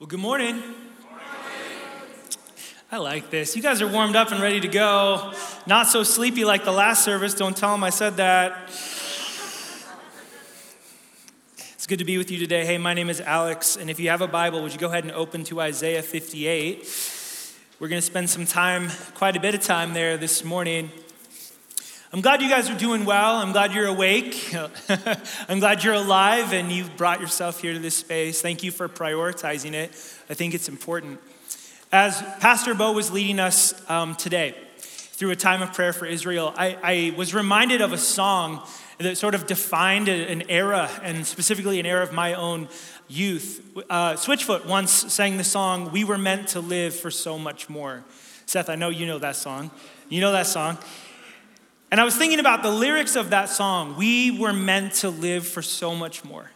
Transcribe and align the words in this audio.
Well, 0.00 0.06
good 0.06 0.20
morning. 0.20 0.62
I 2.92 2.98
like 2.98 3.30
this. 3.30 3.56
You 3.56 3.62
guys 3.62 3.82
are 3.82 3.88
warmed 3.88 4.14
up 4.14 4.30
and 4.30 4.40
ready 4.40 4.60
to 4.60 4.68
go. 4.68 5.32
Not 5.66 5.88
so 5.88 6.04
sleepy 6.04 6.44
like 6.44 6.64
the 6.64 6.70
last 6.70 7.04
service. 7.04 7.34
Don't 7.34 7.56
tell 7.56 7.72
them 7.72 7.82
I 7.82 7.90
said 7.90 8.18
that. 8.18 8.68
It's 11.74 11.88
good 11.88 11.98
to 11.98 12.04
be 12.04 12.16
with 12.16 12.30
you 12.30 12.38
today. 12.38 12.64
Hey, 12.64 12.78
my 12.78 12.94
name 12.94 13.10
is 13.10 13.20
Alex, 13.20 13.74
and 13.74 13.90
if 13.90 13.98
you 13.98 14.08
have 14.10 14.20
a 14.20 14.28
Bible, 14.28 14.62
would 14.62 14.72
you 14.72 14.78
go 14.78 14.86
ahead 14.86 15.02
and 15.02 15.12
open 15.12 15.42
to 15.42 15.60
Isaiah 15.60 16.02
58? 16.02 16.88
We're 17.80 17.88
going 17.88 18.00
to 18.00 18.06
spend 18.06 18.30
some 18.30 18.46
time, 18.46 18.90
quite 19.14 19.36
a 19.36 19.40
bit 19.40 19.56
of 19.56 19.62
time 19.62 19.94
there 19.94 20.16
this 20.16 20.44
morning. 20.44 20.92
I'm 22.10 22.22
glad 22.22 22.40
you 22.40 22.48
guys 22.48 22.70
are 22.70 22.78
doing 22.78 23.04
well. 23.04 23.36
I'm 23.36 23.52
glad 23.52 23.74
you're 23.74 23.86
awake. 23.86 24.54
I'm 25.48 25.58
glad 25.58 25.84
you're 25.84 25.92
alive 25.92 26.54
and 26.54 26.72
you've 26.72 26.96
brought 26.96 27.20
yourself 27.20 27.60
here 27.60 27.74
to 27.74 27.78
this 27.78 27.96
space. 27.96 28.40
Thank 28.40 28.62
you 28.62 28.70
for 28.70 28.88
prioritizing 28.88 29.74
it. 29.74 29.90
I 30.30 30.32
think 30.32 30.54
it's 30.54 30.70
important. 30.70 31.20
As 31.92 32.22
Pastor 32.40 32.74
Bo 32.74 32.92
was 32.92 33.10
leading 33.10 33.38
us 33.38 33.74
um, 33.90 34.14
today 34.14 34.54
through 34.78 35.32
a 35.32 35.36
time 35.36 35.60
of 35.60 35.74
prayer 35.74 35.92
for 35.92 36.06
Israel, 36.06 36.54
I, 36.56 36.78
I, 36.82 37.14
was 37.14 37.34
reminded 37.34 37.82
of 37.82 37.92
a 37.92 37.98
song 37.98 38.66
that 38.96 39.18
sort 39.18 39.34
of 39.34 39.46
defined 39.46 40.08
an 40.08 40.44
era, 40.48 40.88
and 41.02 41.26
specifically 41.26 41.78
an 41.78 41.84
era 41.84 42.02
of 42.02 42.14
my 42.14 42.32
own 42.32 42.68
youth. 43.08 43.62
Uh, 43.90 44.14
Switchfoot 44.14 44.64
once 44.64 44.90
sang 44.90 45.36
the 45.36 45.44
song, 45.44 45.92
We 45.92 46.04
Were 46.04 46.18
Meant 46.18 46.48
to 46.48 46.60
Live 46.60 46.94
for 46.94 47.10
So 47.10 47.38
Much 47.38 47.68
More. 47.68 48.02
Seth, 48.46 48.70
I 48.70 48.76
know 48.76 48.88
you 48.88 49.04
know 49.04 49.18
that 49.18 49.36
song. 49.36 49.70
You 50.08 50.22
know 50.22 50.32
that 50.32 50.46
song. 50.46 50.78
And 51.90 52.00
I 52.00 52.04
was 52.04 52.16
thinking 52.16 52.38
about 52.38 52.62
the 52.62 52.70
lyrics 52.70 53.16
of 53.16 53.30
that 53.30 53.48
song. 53.48 53.96
We 53.96 54.30
were 54.30 54.52
meant 54.52 54.94
to 54.94 55.10
live 55.10 55.46
for 55.46 55.62
so 55.62 55.94
much 55.94 56.24
more. 56.24 56.50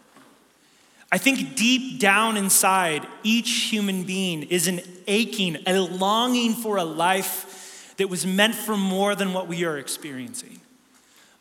I 1.10 1.18
think 1.18 1.56
deep 1.56 2.00
down 2.00 2.36
inside, 2.36 3.06
each 3.22 3.50
human 3.50 4.04
being 4.04 4.44
is 4.44 4.66
an 4.66 4.80
aching, 5.06 5.58
a 5.66 5.78
longing 5.78 6.54
for 6.54 6.78
a 6.78 6.84
life 6.84 7.94
that 7.98 8.08
was 8.08 8.26
meant 8.26 8.54
for 8.54 8.76
more 8.76 9.14
than 9.14 9.34
what 9.34 9.46
we 9.46 9.64
are 9.64 9.76
experiencing. 9.76 10.60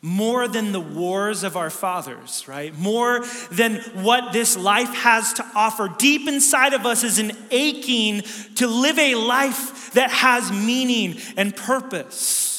More 0.02 0.48
than 0.48 0.72
the 0.72 0.80
wars 0.80 1.42
of 1.42 1.56
our 1.56 1.70
fathers, 1.70 2.46
right? 2.48 2.76
More 2.76 3.24
than 3.50 3.76
what 4.02 4.32
this 4.32 4.56
life 4.56 4.92
has 4.94 5.32
to 5.34 5.46
offer. 5.54 5.88
Deep 5.96 6.28
inside 6.28 6.74
of 6.74 6.84
us 6.84 7.04
is 7.04 7.18
an 7.18 7.32
aching 7.50 8.22
to 8.56 8.66
live 8.66 8.98
a 8.98 9.14
life 9.14 9.92
that 9.92 10.10
has 10.10 10.50
meaning 10.50 11.18
and 11.36 11.54
purpose. 11.54 12.51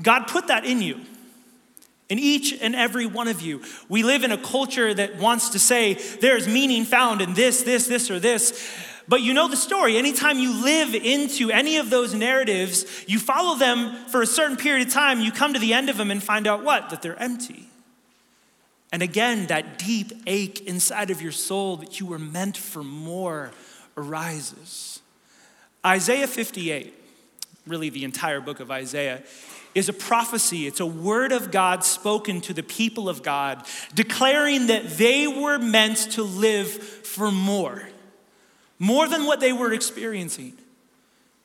God 0.00 0.26
put 0.28 0.48
that 0.48 0.64
in 0.64 0.82
you. 0.82 1.00
In 2.08 2.18
each 2.18 2.52
and 2.60 2.76
every 2.76 3.06
one 3.06 3.26
of 3.26 3.42
you. 3.42 3.62
We 3.88 4.04
live 4.04 4.22
in 4.22 4.30
a 4.30 4.38
culture 4.38 4.94
that 4.94 5.16
wants 5.16 5.50
to 5.50 5.58
say 5.58 5.94
there's 5.94 6.46
meaning 6.46 6.84
found 6.84 7.20
in 7.20 7.34
this, 7.34 7.62
this, 7.62 7.88
this, 7.88 8.10
or 8.10 8.20
this. 8.20 8.72
But 9.08 9.22
you 9.22 9.34
know 9.34 9.48
the 9.48 9.56
story. 9.56 9.96
Anytime 9.96 10.38
you 10.38 10.52
live 10.62 10.94
into 10.94 11.50
any 11.50 11.76
of 11.78 11.90
those 11.90 12.14
narratives, 12.14 13.04
you 13.06 13.18
follow 13.18 13.56
them 13.56 13.96
for 14.08 14.22
a 14.22 14.26
certain 14.26 14.56
period 14.56 14.86
of 14.86 14.92
time, 14.92 15.20
you 15.20 15.32
come 15.32 15.54
to 15.54 15.58
the 15.58 15.74
end 15.74 15.88
of 15.88 15.96
them 15.96 16.10
and 16.10 16.22
find 16.22 16.46
out 16.46 16.64
what? 16.64 16.90
That 16.90 17.02
they're 17.02 17.20
empty. 17.20 17.68
And 18.92 19.02
again, 19.02 19.46
that 19.46 19.78
deep 19.78 20.12
ache 20.26 20.60
inside 20.66 21.10
of 21.10 21.20
your 21.20 21.32
soul 21.32 21.76
that 21.78 22.00
you 22.00 22.06
were 22.06 22.18
meant 22.18 22.56
for 22.56 22.82
more 22.82 23.50
arises. 23.96 25.00
Isaiah 25.84 26.26
58, 26.26 26.94
really 27.66 27.90
the 27.90 28.04
entire 28.04 28.40
book 28.40 28.60
of 28.60 28.70
Isaiah, 28.70 29.22
is 29.76 29.90
a 29.90 29.92
prophecy. 29.92 30.66
It's 30.66 30.80
a 30.80 30.86
word 30.86 31.32
of 31.32 31.50
God 31.50 31.84
spoken 31.84 32.40
to 32.40 32.54
the 32.54 32.62
people 32.62 33.10
of 33.10 33.22
God, 33.22 33.66
declaring 33.94 34.68
that 34.68 34.88
they 34.96 35.26
were 35.26 35.58
meant 35.58 35.98
to 36.12 36.22
live 36.22 36.68
for 36.70 37.30
more, 37.30 37.86
more 38.78 39.06
than 39.06 39.26
what 39.26 39.38
they 39.40 39.52
were 39.52 39.74
experiencing. 39.74 40.56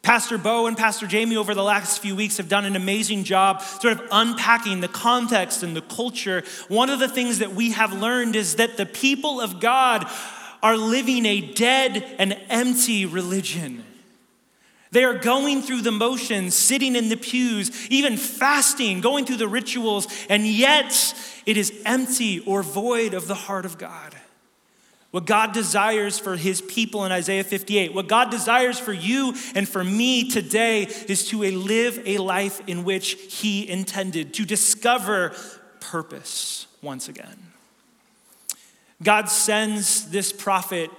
Pastor 0.01 0.37
Bo 0.37 0.65
and 0.65 0.77
Pastor 0.77 1.07
Jamie 1.07 1.35
over 1.35 1.53
the 1.53 1.61
last 1.61 2.01
few 2.01 2.15
weeks 2.15 2.37
have 2.37 2.47
done 2.47 2.63
an 2.63 2.77
amazing 2.77 3.25
job 3.25 3.61
sort 3.61 3.99
of 3.99 4.07
unpacking 4.13 4.79
the 4.79 4.87
context 4.87 5.61
and 5.61 5.75
the 5.75 5.81
culture. 5.81 6.43
One 6.69 6.89
of 6.89 6.99
the 6.99 7.09
things 7.09 7.39
that 7.39 7.51
we 7.51 7.71
have 7.71 7.91
learned 7.91 8.37
is 8.37 8.55
that 8.55 8.77
the 8.77 8.85
people 8.85 9.41
of 9.41 9.59
God 9.59 10.09
are 10.63 10.77
living 10.77 11.25
a 11.25 11.41
dead 11.41 12.15
and 12.17 12.39
empty 12.49 13.05
religion. 13.05 13.83
They 14.91 15.05
are 15.05 15.13
going 15.13 15.61
through 15.61 15.81
the 15.81 15.91
motions, 15.91 16.53
sitting 16.53 16.97
in 16.97 17.07
the 17.07 17.15
pews, 17.15 17.89
even 17.89 18.17
fasting, 18.17 18.99
going 18.99 19.25
through 19.25 19.37
the 19.37 19.47
rituals, 19.47 20.07
and 20.27 20.45
yet 20.45 21.15
it 21.45 21.55
is 21.55 21.71
empty 21.85 22.41
or 22.41 22.61
void 22.61 23.13
of 23.13 23.27
the 23.27 23.35
heart 23.35 23.65
of 23.65 23.77
God. 23.77 24.15
What 25.11 25.25
God 25.25 25.53
desires 25.53 26.19
for 26.19 26.35
his 26.37 26.61
people 26.61 27.05
in 27.05 27.11
Isaiah 27.11 27.43
58, 27.43 27.93
what 27.93 28.07
God 28.07 28.31
desires 28.31 28.79
for 28.79 28.93
you 28.93 29.33
and 29.55 29.67
for 29.67 29.83
me 29.83 30.29
today 30.29 30.83
is 30.83 31.27
to 31.29 31.41
live 31.41 32.01
a 32.05 32.17
life 32.17 32.61
in 32.67 32.83
which 32.83 33.13
he 33.13 33.69
intended, 33.69 34.33
to 34.35 34.45
discover 34.45 35.33
purpose 35.79 36.67
once 36.81 37.09
again. 37.09 37.37
God 39.03 39.29
sends 39.29 40.09
this 40.11 40.31
prophet 40.31 40.91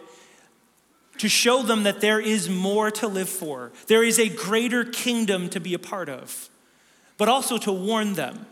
to 1.19 1.29
show 1.29 1.63
them 1.63 1.83
that 1.85 2.01
there 2.01 2.21
is 2.21 2.49
more 2.49 2.91
to 2.91 3.07
live 3.07 3.29
for. 3.29 3.73
There 3.87 4.03
is 4.03 4.19
a 4.19 4.29
greater 4.29 4.85
kingdom 4.85 5.49
to 5.51 5.61
be 5.61 5.75
a 5.75 5.79
part 5.79 6.09
of, 6.09 6.49
but 7.19 7.29
also 7.29 7.59
to 7.59 7.73
warn 7.73 8.15
them. 8.15 8.47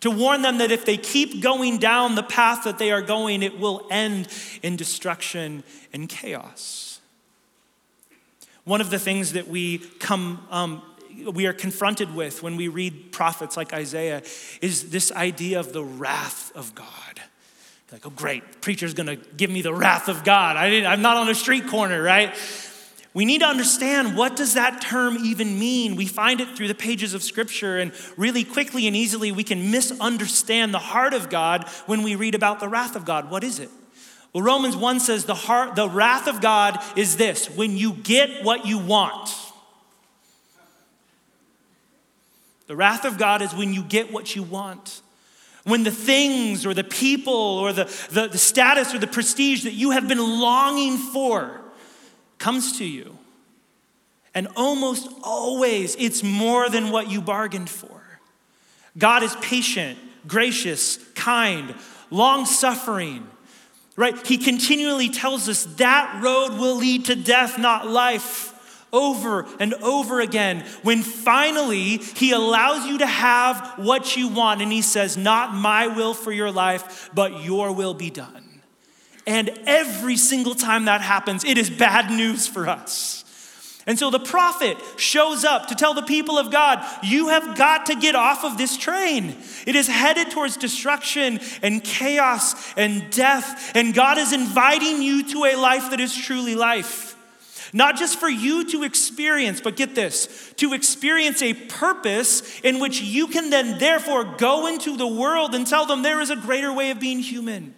To 0.00 0.10
warn 0.10 0.42
them 0.42 0.58
that 0.58 0.70
if 0.70 0.84
they 0.84 0.96
keep 0.96 1.42
going 1.42 1.78
down 1.78 2.14
the 2.14 2.22
path 2.22 2.64
that 2.64 2.78
they 2.78 2.92
are 2.92 3.02
going, 3.02 3.42
it 3.42 3.58
will 3.58 3.86
end 3.90 4.28
in 4.62 4.76
destruction 4.76 5.64
and 5.92 6.08
chaos. 6.08 7.00
One 8.64 8.80
of 8.80 8.90
the 8.90 8.98
things 8.98 9.32
that 9.32 9.48
we 9.48 9.78
come, 9.78 10.46
um, 10.50 10.82
we 11.24 11.46
are 11.46 11.52
confronted 11.52 12.14
with 12.14 12.42
when 12.42 12.56
we 12.56 12.68
read 12.68 13.10
prophets 13.10 13.56
like 13.56 13.72
Isaiah 13.72 14.22
is 14.62 14.90
this 14.90 15.10
idea 15.12 15.58
of 15.58 15.72
the 15.72 15.82
wrath 15.82 16.52
of 16.54 16.74
God 16.74 17.20
like, 17.92 18.06
oh, 18.06 18.10
great, 18.10 18.60
preacher's 18.60 18.94
gonna 18.94 19.16
give 19.16 19.50
me 19.50 19.62
the 19.62 19.74
wrath 19.74 20.08
of 20.08 20.24
God. 20.24 20.56
I 20.56 20.70
didn't, 20.70 20.90
I'm 20.90 21.02
not 21.02 21.16
on 21.16 21.28
a 21.28 21.34
street 21.34 21.66
corner, 21.66 22.02
right? 22.02 22.34
We 23.12 23.24
need 23.24 23.40
to 23.40 23.46
understand 23.46 24.16
what 24.16 24.36
does 24.36 24.54
that 24.54 24.80
term 24.80 25.18
even 25.24 25.58
mean? 25.58 25.96
We 25.96 26.06
find 26.06 26.40
it 26.40 26.56
through 26.56 26.68
the 26.68 26.76
pages 26.76 27.12
of 27.12 27.24
scripture 27.24 27.78
and 27.78 27.92
really 28.16 28.44
quickly 28.44 28.86
and 28.86 28.94
easily 28.94 29.32
we 29.32 29.42
can 29.42 29.72
misunderstand 29.72 30.72
the 30.72 30.78
heart 30.78 31.12
of 31.12 31.28
God 31.28 31.68
when 31.86 32.04
we 32.04 32.14
read 32.14 32.36
about 32.36 32.60
the 32.60 32.68
wrath 32.68 32.94
of 32.94 33.04
God. 33.04 33.28
What 33.28 33.42
is 33.42 33.58
it? 33.58 33.68
Well, 34.32 34.44
Romans 34.44 34.76
1 34.76 35.00
says 35.00 35.24
the 35.24 35.34
heart 35.34 35.74
the 35.74 35.88
wrath 35.88 36.28
of 36.28 36.40
God 36.40 36.78
is 36.96 37.16
this, 37.16 37.50
when 37.50 37.76
you 37.76 37.94
get 37.94 38.44
what 38.44 38.64
you 38.64 38.78
want. 38.78 39.34
The 42.68 42.76
wrath 42.76 43.04
of 43.04 43.18
God 43.18 43.42
is 43.42 43.52
when 43.52 43.74
you 43.74 43.82
get 43.82 44.12
what 44.12 44.36
you 44.36 44.44
want. 44.44 45.02
When 45.64 45.82
the 45.82 45.90
things 45.90 46.64
or 46.64 46.72
the 46.72 46.84
people 46.84 47.34
or 47.34 47.72
the, 47.72 47.84
the, 48.10 48.28
the, 48.28 48.38
status 48.38 48.94
or 48.94 48.98
the 48.98 49.06
prestige 49.06 49.64
that 49.64 49.74
you 49.74 49.90
have 49.90 50.08
been 50.08 50.40
longing 50.40 50.96
for 50.96 51.60
comes 52.38 52.78
to 52.78 52.84
you. 52.84 53.18
And 54.34 54.48
almost 54.56 55.08
always 55.22 55.96
it's 55.96 56.22
more 56.22 56.68
than 56.70 56.90
what 56.90 57.10
you 57.10 57.20
bargained 57.20 57.68
for. 57.68 58.02
God 58.96 59.22
is 59.22 59.34
patient, 59.36 59.98
gracious, 60.26 60.96
kind, 61.14 61.74
long 62.10 62.46
suffering, 62.46 63.26
right? 63.96 64.26
He 64.26 64.38
continually 64.38 65.10
tells 65.10 65.48
us 65.48 65.64
that 65.76 66.22
road 66.22 66.58
will 66.58 66.76
lead 66.76 67.06
to 67.06 67.16
death, 67.16 67.58
not 67.58 67.86
life 67.86 68.49
over 68.92 69.46
and 69.58 69.74
over 69.74 70.20
again 70.20 70.64
when 70.82 71.02
finally 71.02 71.98
he 71.98 72.32
allows 72.32 72.86
you 72.86 72.98
to 72.98 73.06
have 73.06 73.74
what 73.78 74.16
you 74.16 74.28
want 74.28 74.62
and 74.62 74.72
he 74.72 74.82
says, 74.82 75.16
Not 75.16 75.54
my 75.54 75.86
will 75.86 76.14
for 76.14 76.32
your 76.32 76.50
life, 76.50 77.10
but 77.14 77.42
your 77.44 77.72
will 77.72 77.94
be 77.94 78.10
done. 78.10 78.62
And 79.26 79.50
every 79.66 80.16
single 80.16 80.54
time 80.54 80.86
that 80.86 81.00
happens, 81.00 81.44
it 81.44 81.58
is 81.58 81.70
bad 81.70 82.10
news 82.10 82.46
for 82.46 82.68
us. 82.68 83.24
And 83.86 83.98
so 83.98 84.10
the 84.10 84.20
prophet 84.20 84.76
shows 84.96 85.44
up 85.44 85.68
to 85.68 85.74
tell 85.74 85.94
the 85.94 86.02
people 86.02 86.38
of 86.38 86.50
God, 86.50 86.84
you 87.02 87.28
have 87.28 87.56
got 87.56 87.86
to 87.86 87.96
get 87.96 88.14
off 88.14 88.44
of 88.44 88.58
this 88.58 88.76
train. 88.76 89.36
It 89.66 89.74
is 89.74 89.88
headed 89.88 90.30
towards 90.30 90.56
destruction 90.56 91.40
and 91.62 91.82
chaos 91.82 92.74
and 92.76 93.10
death. 93.10 93.72
And 93.74 93.94
God 93.94 94.18
is 94.18 94.32
inviting 94.32 95.02
you 95.02 95.24
to 95.30 95.44
a 95.44 95.56
life 95.56 95.90
that 95.90 96.00
is 96.00 96.16
truly 96.16 96.54
life. 96.54 97.09
Not 97.72 97.96
just 97.96 98.18
for 98.18 98.28
you 98.28 98.64
to 98.70 98.82
experience, 98.82 99.60
but 99.60 99.76
get 99.76 99.94
this, 99.94 100.52
to 100.56 100.72
experience 100.72 101.40
a 101.42 101.54
purpose 101.54 102.60
in 102.60 102.80
which 102.80 103.00
you 103.00 103.28
can 103.28 103.50
then 103.50 103.78
therefore 103.78 104.24
go 104.24 104.66
into 104.66 104.96
the 104.96 105.06
world 105.06 105.54
and 105.54 105.66
tell 105.66 105.86
them 105.86 106.02
there 106.02 106.20
is 106.20 106.30
a 106.30 106.36
greater 106.36 106.72
way 106.72 106.90
of 106.90 106.98
being 106.98 107.20
human. 107.20 107.74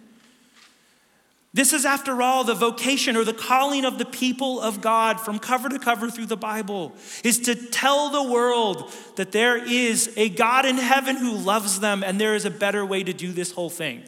This 1.55 1.71
is, 1.71 1.85
after 1.85 2.19
all, 2.23 2.43
the 2.43 2.55
vocation 2.55 3.15
or 3.15 3.23
the 3.23 3.33
calling 3.33 3.85
of 3.85 3.99
the 3.99 4.05
people 4.05 4.59
of 4.59 4.81
God 4.81 5.19
from 5.19 5.37
cover 5.37 5.69
to 5.69 5.77
cover 5.77 6.09
through 6.09 6.25
the 6.25 6.35
Bible 6.35 6.93
is 7.23 7.41
to 7.41 7.53
tell 7.53 8.09
the 8.09 8.23
world 8.23 8.91
that 9.17 9.31
there 9.31 9.63
is 9.63 10.11
a 10.17 10.29
God 10.29 10.65
in 10.65 10.77
heaven 10.77 11.15
who 11.15 11.33
loves 11.33 11.79
them 11.79 12.03
and 12.03 12.19
there 12.19 12.33
is 12.33 12.45
a 12.45 12.49
better 12.49 12.83
way 12.83 13.03
to 13.03 13.13
do 13.13 13.31
this 13.31 13.51
whole 13.51 13.69
thing. 13.69 14.03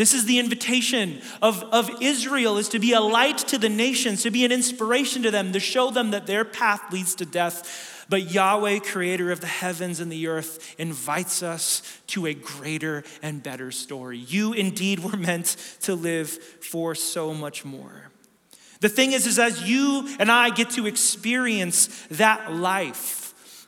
This 0.00 0.14
is 0.14 0.24
the 0.24 0.38
invitation 0.38 1.20
of, 1.42 1.62
of 1.74 1.90
Israel 2.00 2.56
is 2.56 2.70
to 2.70 2.78
be 2.78 2.94
a 2.94 3.02
light 3.02 3.36
to 3.48 3.58
the 3.58 3.68
nations, 3.68 4.22
to 4.22 4.30
be 4.30 4.46
an 4.46 4.50
inspiration 4.50 5.24
to 5.24 5.30
them, 5.30 5.52
to 5.52 5.60
show 5.60 5.90
them 5.90 6.12
that 6.12 6.26
their 6.26 6.42
path 6.42 6.90
leads 6.90 7.14
to 7.16 7.26
death. 7.26 8.06
But 8.08 8.30
Yahweh, 8.30 8.78
creator 8.78 9.30
of 9.30 9.42
the 9.42 9.46
heavens 9.46 10.00
and 10.00 10.10
the 10.10 10.28
earth, 10.28 10.74
invites 10.78 11.42
us 11.42 11.82
to 12.06 12.24
a 12.24 12.32
greater 12.32 13.04
and 13.22 13.42
better 13.42 13.70
story. 13.70 14.16
You 14.16 14.54
indeed 14.54 15.00
were 15.00 15.16
meant 15.18 15.56
to 15.82 15.94
live 15.94 16.30
for 16.30 16.94
so 16.94 17.34
much 17.34 17.66
more. 17.66 18.08
The 18.80 18.88
thing 18.88 19.12
is, 19.12 19.26
is 19.26 19.38
as 19.38 19.68
you 19.68 20.08
and 20.18 20.32
I 20.32 20.48
get 20.48 20.70
to 20.70 20.86
experience 20.86 22.06
that 22.12 22.54
life, 22.54 23.19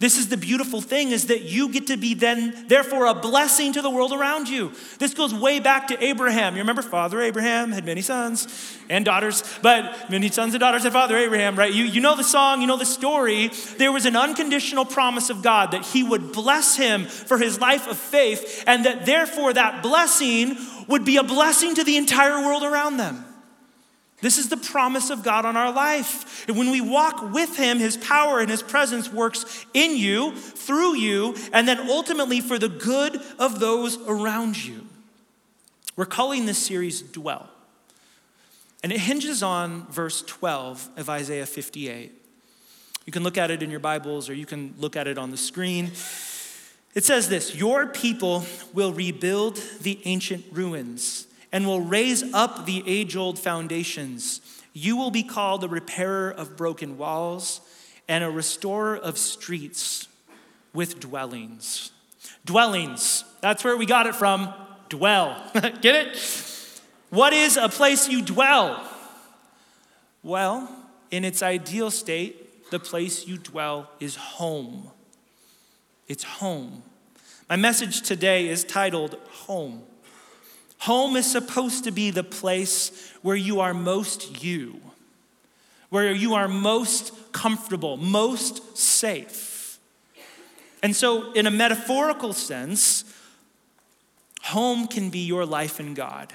this 0.03 0.19
is 0.19 0.29
the 0.29 0.37
beautiful 0.37 0.81
thing 0.81 1.13
is 1.13 1.29
that 1.29 1.43
you 1.43 1.69
get 1.69 1.87
to 1.87 1.97
be 1.97 2.15
then, 2.15 2.65
therefore, 2.67 3.07
a 3.07 3.15
blessing 3.15 3.73
to 3.75 3.81
the 3.81 3.89
world 3.89 4.13
around 4.13 4.49
you. 4.49 4.73
This 4.99 5.15
goes 5.15 5.33
way 5.33 5.61
back 5.61 5.87
to 5.87 6.05
Abraham. 6.05 6.57
You 6.57 6.63
remember 6.63 6.83
Father 6.83 7.21
Abraham 7.21 7.71
had 7.71 7.85
many 7.85 8.03
sons 8.03 8.49
and 8.91 9.05
daughters, 9.05 9.45
but 9.63 10.11
many 10.11 10.29
sons 10.29 10.55
and 10.55 10.61
daughters 10.61 10.83
had 10.83 10.93
Father 10.93 11.17
Abraham, 11.17 11.55
right? 11.55 11.73
You, 11.73 11.85
you 11.85 12.01
know 12.01 12.17
the 12.17 12.25
song, 12.25 12.61
you 12.61 12.67
know 12.67 12.77
the 12.77 12.85
story. 12.85 13.53
There 13.79 13.93
was 13.93 14.05
an 14.05 14.17
unconditional 14.17 14.85
promise 14.85 15.31
of 15.31 15.41
God 15.41 15.71
that 15.71 15.85
he 15.87 16.03
would 16.03 16.33
bless 16.33 16.75
him 16.75 17.05
for 17.05 17.39
his 17.39 17.61
life 17.61 17.87
of 17.87 17.97
faith, 17.97 18.65
and 18.67 18.85
that 18.85 19.07
therefore 19.07 19.53
that 19.53 19.85
blessing 19.85 20.57
would 20.89 21.05
be 21.05 21.17
a 21.17 21.23
blessing 21.23 21.77
to 21.77 21.85
the 21.85 21.97
entire 21.97 22.45
world 22.45 22.65
around 22.65 22.97
them. 22.97 23.25
This 24.23 24.39
is 24.39 24.49
the 24.49 24.57
promise 24.57 25.11
of 25.11 25.25
God 25.25 25.45
on 25.45 25.57
our 25.57 25.73
life. 25.73 26.47
And 26.49 26.57
when 26.57 26.71
we 26.71 26.81
walk 26.81 27.33
with 27.35 27.57
Him, 27.57 27.81
His 27.81 27.97
power 27.97 28.39
and 28.39 28.49
His 28.49 28.63
presence 28.63 29.13
works 29.13 29.67
in 29.75 29.97
you, 29.97 30.35
through 30.37 30.97
you, 30.97 31.35
and 31.53 31.67
then 31.67 31.91
ultimately 31.91 32.41
for 32.41 32.57
the 32.57 32.69
good 32.69 33.21
of 33.41 33.59
those 33.59 33.99
around 34.07 34.65
you. 34.65 34.87
We're 35.97 36.07
calling 36.07 36.47
this 36.47 36.59
series 36.59 37.03
Dwell. 37.03 37.51
And 38.85 38.93
it 38.93 39.01
hinges 39.01 39.43
on 39.43 39.89
verse 39.89 40.23
12 40.23 40.89
of 40.97 41.11
Isaiah 41.11 41.47
58. 41.47 42.13
You 43.05 43.13
can 43.13 43.25
look 43.25 43.37
at 43.37 43.51
it 43.51 43.61
in 43.61 43.71
your 43.71 43.81
Bibles 43.81 44.29
or 44.29 44.35
you 44.35 44.47
can 44.47 44.75
look 44.79 44.97
at 44.97 45.09
it 45.09 45.19
on 45.19 45.33
the 45.33 45.37
screen. 45.37 45.87
It 46.95 47.05
says 47.05 47.29
this 47.29 47.57
Your 47.57 47.87
people 47.87 48.45
will 48.73 48.93
rebuild 48.93 49.57
the 49.81 50.01
ancient 50.05 50.45
ruins 50.53 51.27
and 51.53 51.67
will 51.67 51.83
raise 51.83 52.23
up 52.33 52.65
the 52.65 52.83
age 52.87 53.15
old 53.15 53.39
foundations. 53.39 54.41
You 54.73 54.97
will 54.97 55.11
be 55.11 55.23
called 55.23 55.63
a 55.63 55.69
repairer 55.69 56.31
of 56.31 56.57
broken 56.57 56.97
walls 56.97 57.61
and 58.09 58.25
a 58.25 58.31
restorer 58.31 58.97
of 58.97 59.19
streets 59.19 60.09
with 60.73 60.99
dwellings. 60.99 61.93
Dwellings, 62.45 63.25
that's 63.41 63.63
where 63.63 63.77
we 63.77 63.87
got 63.87 64.07
it 64.07 64.15
from. 64.15 64.53
Dwell. 64.89 65.51
Get 65.81 65.85
it? 65.85 66.81
What 67.11 67.33
is 67.33 67.57
a 67.57 67.69
place 67.69 68.09
you 68.09 68.23
dwell? 68.23 68.89
Well, 70.23 70.75
in 71.11 71.25
its 71.25 71.43
ideal 71.43 71.91
state, 71.91 72.71
the 72.71 72.79
place 72.79 73.27
you 73.27 73.37
dwell 73.37 73.91
is 74.01 74.17
home. 74.17 74.91
It's 76.09 76.25
home. 76.25 76.83
My 77.49 77.57
message 77.57 78.01
today 78.01 78.49
is 78.49 78.65
titled 78.65 79.19
Home. 79.47 79.83
Home 80.83 81.15
is 81.15 81.31
supposed 81.31 81.85
to 81.85 81.93
be 81.93 82.11
the 82.11 82.25
place 82.25 83.13
where 83.23 83.37
you 83.37 83.61
are 83.61 83.73
most 83.73 84.43
you, 84.43 84.81
where 85.91 86.11
you 86.11 86.35
are 86.35 86.49
most 86.49 87.13
comfortable, 87.31 87.97
most 87.97 88.77
safe. 88.77 89.79
And 90.83 90.97
so, 90.97 91.31
in 91.35 91.47
a 91.47 91.53
metaphorical 91.53 92.33
sense, 92.33 93.05
home 94.43 94.89
can 94.89 95.09
be 95.09 95.21
your 95.21 95.47
life 95.47 95.79
in 95.79 95.95
God. 95.95 96.33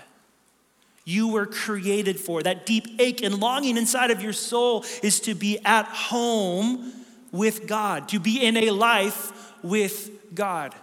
You 1.03 1.27
were 1.27 1.45
created 1.45 2.17
for. 2.17 2.41
That 2.41 2.65
deep 2.65 2.87
ache 2.99 3.21
and 3.21 3.41
longing 3.41 3.75
inside 3.75 4.11
of 4.11 4.21
your 4.21 4.31
soul 4.31 4.85
is 5.03 5.19
to 5.21 5.35
be 5.35 5.59
at 5.65 5.87
home 5.87 6.93
with 7.33 7.67
God, 7.67 8.07
to 8.09 8.19
be 8.21 8.41
in 8.41 8.55
a 8.55 8.71
life 8.71 9.53
with 9.61 10.09
God. 10.33 10.73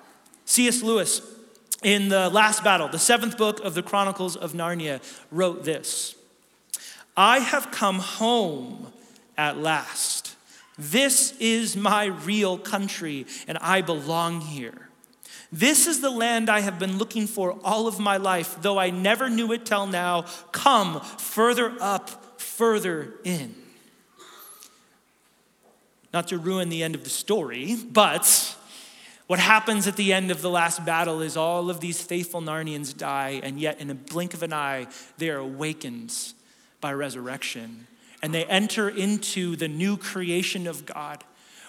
C.S. 0.45 0.83
Lewis 0.83 1.23
in 1.85 2.09
the 2.09 2.31
last 2.31 2.65
battle, 2.65 2.89
the 2.89 2.99
seventh 2.99 3.37
book 3.37 3.61
of 3.61 3.75
the 3.75 3.83
Chronicles 3.83 4.35
of 4.35 4.55
Narnia, 4.55 5.01
wrote 5.31 5.63
this 5.65 6.17
I 7.17 7.39
have 7.39 7.71
come 7.71 8.01
home 8.01 8.93
at 9.39 9.59
last. 9.59 10.35
This 10.77 11.39
is 11.39 11.77
my 11.77 12.07
real 12.07 12.59
country, 12.59 13.27
and 13.47 13.59
I 13.59 13.83
belong 13.83 14.41
here. 14.41 14.89
This 15.53 15.87
is 15.87 16.01
the 16.01 16.11
land 16.11 16.51
I 16.51 16.61
have 16.61 16.81
been 16.81 16.99
looking 16.99 17.29
for 17.29 17.57
all 17.63 17.87
of 17.87 18.01
my 18.01 18.17
life, 18.17 18.57
though 18.61 18.79
I 18.79 18.91
never 18.91 19.31
knew 19.31 19.53
it 19.53 19.65
till 19.65 19.87
now. 19.87 20.23
Come 20.51 21.01
further 21.01 21.77
up, 21.81 22.41
further 22.41 23.15
in. 23.23 23.55
Not 26.13 26.29
to 26.29 26.39
ruin 26.39 26.71
the 26.71 26.83
end 26.83 26.97
of 26.97 27.05
the 27.05 27.11
story, 27.11 27.77
but 27.77 28.57
what 29.27 29.39
happens 29.39 29.87
at 29.87 29.97
the 29.97 30.13
end 30.13 30.31
of 30.31 30.43
the 30.43 30.51
last 30.51 30.85
battle 30.85 31.23
is 31.23 31.37
all 31.37 31.71
of 31.71 31.81
these 31.81 32.03
faithful 32.03 32.43
Narnians 32.43 32.97
die, 32.97 33.41
and 33.43 33.59
yet 33.59 33.81
in 33.81 33.91
a 33.91 33.95
blink 33.95 34.35
of 34.35 34.43
an 34.43 34.53
eye, 34.53 34.87
they 35.17 35.31
are 35.31 35.39
awakened 35.39 36.15
by 36.81 36.93
resurrection. 36.93 37.87
And 38.23 38.35
they 38.35 38.45
enter 38.45 38.89
into 38.89 39.57
the 39.57 39.69
new 39.69 39.97
creation 39.97 40.67
of 40.67 40.85
God 40.87 41.25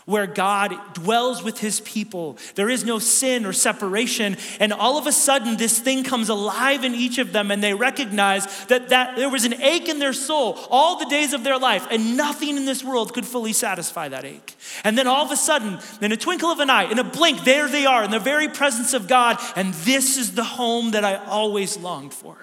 where 0.06 0.28
God 0.28 0.75
dwells 0.94 1.44
with 1.44 1.60
his 1.60 1.80
people. 1.81 2.38
There 2.54 2.69
is 2.69 2.86
no 2.86 3.00
sin 3.00 3.44
or 3.46 3.54
separation. 3.54 4.38
And 4.60 4.72
all 4.72 5.00
of 5.00 5.07
a 5.07 5.12
sudden, 5.12 5.57
this 5.57 5.80
thing 5.80 6.04
comes 6.04 6.30
alive 6.30 6.84
in 6.84 6.94
each 6.94 7.18
of 7.18 7.31
them, 7.31 7.50
and 7.50 7.63
they 7.63 7.74
recognize 7.74 8.66
that, 8.66 8.90
that 8.90 9.16
there 9.16 9.30
was 9.30 9.46
an 9.46 9.60
ache 9.62 9.90
in 9.90 9.98
their 9.98 10.13
soul 10.13 10.60
all 10.69 11.00
the 11.00 11.06
days 11.06 11.34
of 11.34 11.44
their 11.44 11.57
life, 11.57 11.88
and 11.90 12.16
nothing 12.16 12.56
in 12.56 12.66
this 12.66 12.84
world 12.84 13.13
could 13.13 13.25
fully 13.25 13.54
satisfy 13.54 14.07
that 14.07 14.25
ache. 14.25 14.56
And 14.84 14.96
then 14.96 15.07
all 15.07 15.25
of 15.25 15.31
a 15.31 15.36
sudden, 15.36 15.80
in 16.02 16.12
a 16.12 16.18
twinkle 16.18 16.50
of 16.50 16.60
an 16.60 16.69
eye, 16.69 16.84
in 16.92 17.00
a 17.00 17.04
blink, 17.04 17.44
there 17.44 17.68
they 17.68 17.88
are 17.88 18.04
in 18.04 18.12
the 18.12 18.19
very 18.19 18.48
presence 18.48 18.94
of 18.94 19.07
God, 19.07 19.40
and 19.56 19.74
this 19.74 20.18
is 20.18 20.36
the 20.36 20.44
home 20.44 20.92
that 20.92 21.04
I 21.04 21.16
always 21.16 21.78
longed 21.78 22.13
for. 22.13 22.38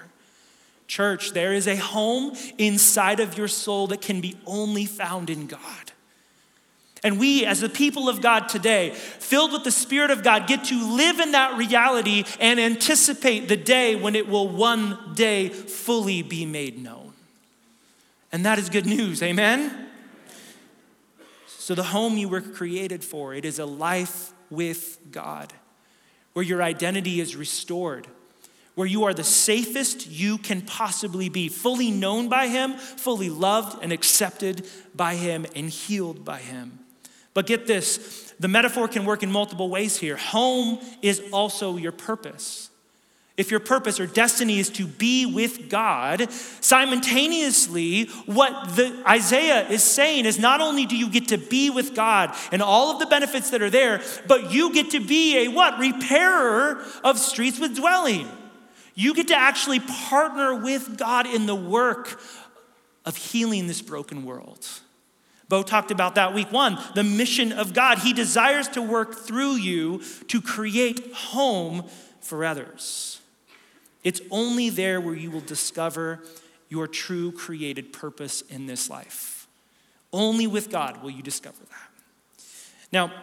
Church, 0.87 1.31
there 1.31 1.53
is 1.53 1.65
a 1.65 1.77
home 1.77 2.35
inside 2.57 3.21
of 3.21 3.37
your 3.37 3.47
soul 3.47 3.87
that 3.87 4.01
can 4.01 4.19
be 4.19 4.35
only 4.45 4.85
found 4.85 5.29
in 5.29 5.47
God. 5.47 5.92
And 7.03 7.19
we, 7.19 7.45
as 7.45 7.59
the 7.59 7.67
people 7.67 8.07
of 8.07 8.21
God 8.21 8.47
today, 8.47 8.91
filled 8.91 9.51
with 9.51 9.65
the 9.65 9.71
Spirit 9.71 10.09
of 10.09 10.23
God, 10.23 10.47
get 10.47 10.63
to 10.65 10.95
live 10.95 11.19
in 11.19 11.31
that 11.31 11.57
reality 11.57 12.23
and 12.39 12.59
anticipate 12.59 13.49
the 13.49 13.57
day 13.57 13.95
when 13.95 14.15
it 14.15 14.27
will 14.27 14.47
one 14.47 15.13
day 15.13 15.49
fully 15.49 16.21
be 16.21 16.45
made 16.45 16.81
known. 16.81 17.11
And 18.31 18.45
that 18.45 18.57
is 18.57 18.69
good 18.69 18.85
news, 18.85 19.21
amen? 19.21 19.89
So, 21.45 21.75
the 21.75 21.83
home 21.83 22.17
you 22.17 22.29
were 22.29 22.41
created 22.41 23.03
for, 23.03 23.33
it 23.33 23.45
is 23.45 23.59
a 23.59 23.65
life 23.65 24.31
with 24.49 24.97
God, 25.11 25.51
where 26.31 26.43
your 26.43 26.63
identity 26.63 27.19
is 27.19 27.35
restored, 27.35 28.07
where 28.75 28.87
you 28.87 29.03
are 29.03 29.13
the 29.13 29.23
safest 29.23 30.07
you 30.07 30.37
can 30.37 30.61
possibly 30.61 31.29
be, 31.29 31.49
fully 31.49 31.91
known 31.91 32.29
by 32.29 32.47
Him, 32.47 32.73
fully 32.73 33.29
loved 33.29 33.83
and 33.83 33.91
accepted 33.91 34.65
by 34.95 35.15
Him, 35.15 35.45
and 35.55 35.69
healed 35.69 36.23
by 36.25 36.39
Him. 36.39 36.79
But 37.33 37.47
get 37.47 37.67
this 37.67 38.33
the 38.39 38.47
metaphor 38.47 38.87
can 38.87 39.05
work 39.05 39.23
in 39.23 39.31
multiple 39.31 39.69
ways 39.69 39.97
here. 39.97 40.17
Home 40.17 40.79
is 41.01 41.21
also 41.31 41.77
your 41.77 41.91
purpose. 41.91 42.69
If 43.35 43.49
your 43.49 43.59
purpose 43.59 43.99
or 43.99 44.05
destiny 44.05 44.59
is 44.59 44.69
to 44.71 44.85
be 44.85 45.25
with 45.25 45.67
God, 45.67 46.31
simultaneously, 46.31 48.05
what 48.27 48.75
the 48.75 49.01
Isaiah 49.07 49.67
is 49.69 49.83
saying 49.83 50.25
is 50.25 50.37
not 50.37 50.61
only 50.61 50.85
do 50.85 50.95
you 50.95 51.09
get 51.09 51.29
to 51.29 51.39
be 51.39 51.71
with 51.71 51.95
God 51.95 52.35
and 52.51 52.61
all 52.61 52.91
of 52.91 52.99
the 52.99 53.07
benefits 53.07 53.49
that 53.49 53.63
are 53.63 53.71
there, 53.71 54.01
but 54.27 54.51
you 54.51 54.71
get 54.71 54.91
to 54.91 54.99
be 54.99 55.45
a 55.45 55.47
what? 55.47 55.79
Repairer 55.79 56.83
of 57.03 57.17
streets 57.17 57.59
with 57.59 57.75
dwelling. 57.75 58.27
You 58.93 59.15
get 59.15 59.29
to 59.29 59.35
actually 59.35 59.79
partner 59.79 60.53
with 60.53 60.97
God 60.97 61.25
in 61.25 61.47
the 61.47 61.55
work 61.55 62.19
of 63.03 63.17
healing 63.17 63.65
this 63.65 63.81
broken 63.81 64.25
world. 64.25 64.67
Bo 65.53 65.61
talked 65.61 65.91
about 65.91 66.15
that 66.15 66.33
week 66.33 66.51
one, 66.51 66.79
the 66.95 67.03
mission 67.03 67.51
of 67.51 67.75
God. 67.75 67.99
He 67.99 68.11
desires 68.11 68.67
to 68.69 68.81
work 68.81 69.13
through 69.13 69.57
you 69.57 70.01
to 70.29 70.41
create 70.41 71.13
home 71.13 71.87
for 72.21 72.43
others. 72.43 73.21
It's 74.03 74.19
only 74.31 74.71
there 74.71 74.99
where 74.99 75.13
you 75.13 75.29
will 75.29 75.41
discover 75.41 76.23
your 76.69 76.87
true 76.87 77.31
created 77.31 77.93
purpose 77.93 78.41
in 78.49 78.65
this 78.65 78.89
life. 78.89 79.47
Only 80.11 80.47
with 80.47 80.71
God 80.71 81.03
will 81.03 81.11
you 81.11 81.21
discover 81.21 81.59
that. 81.69 82.43
Now, 82.91 83.13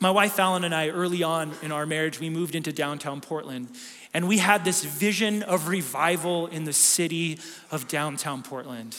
my 0.00 0.10
wife 0.10 0.32
Fallon 0.32 0.64
and 0.64 0.74
I, 0.74 0.88
early 0.90 1.22
on 1.22 1.52
in 1.62 1.72
our 1.72 1.86
marriage, 1.86 2.20
we 2.20 2.30
moved 2.30 2.54
into 2.54 2.72
downtown 2.72 3.20
Portland, 3.20 3.68
and 4.12 4.28
we 4.28 4.38
had 4.38 4.64
this 4.64 4.84
vision 4.84 5.42
of 5.42 5.68
revival 5.68 6.46
in 6.46 6.64
the 6.64 6.72
city 6.72 7.38
of 7.70 7.88
downtown 7.88 8.42
Portland 8.42 8.96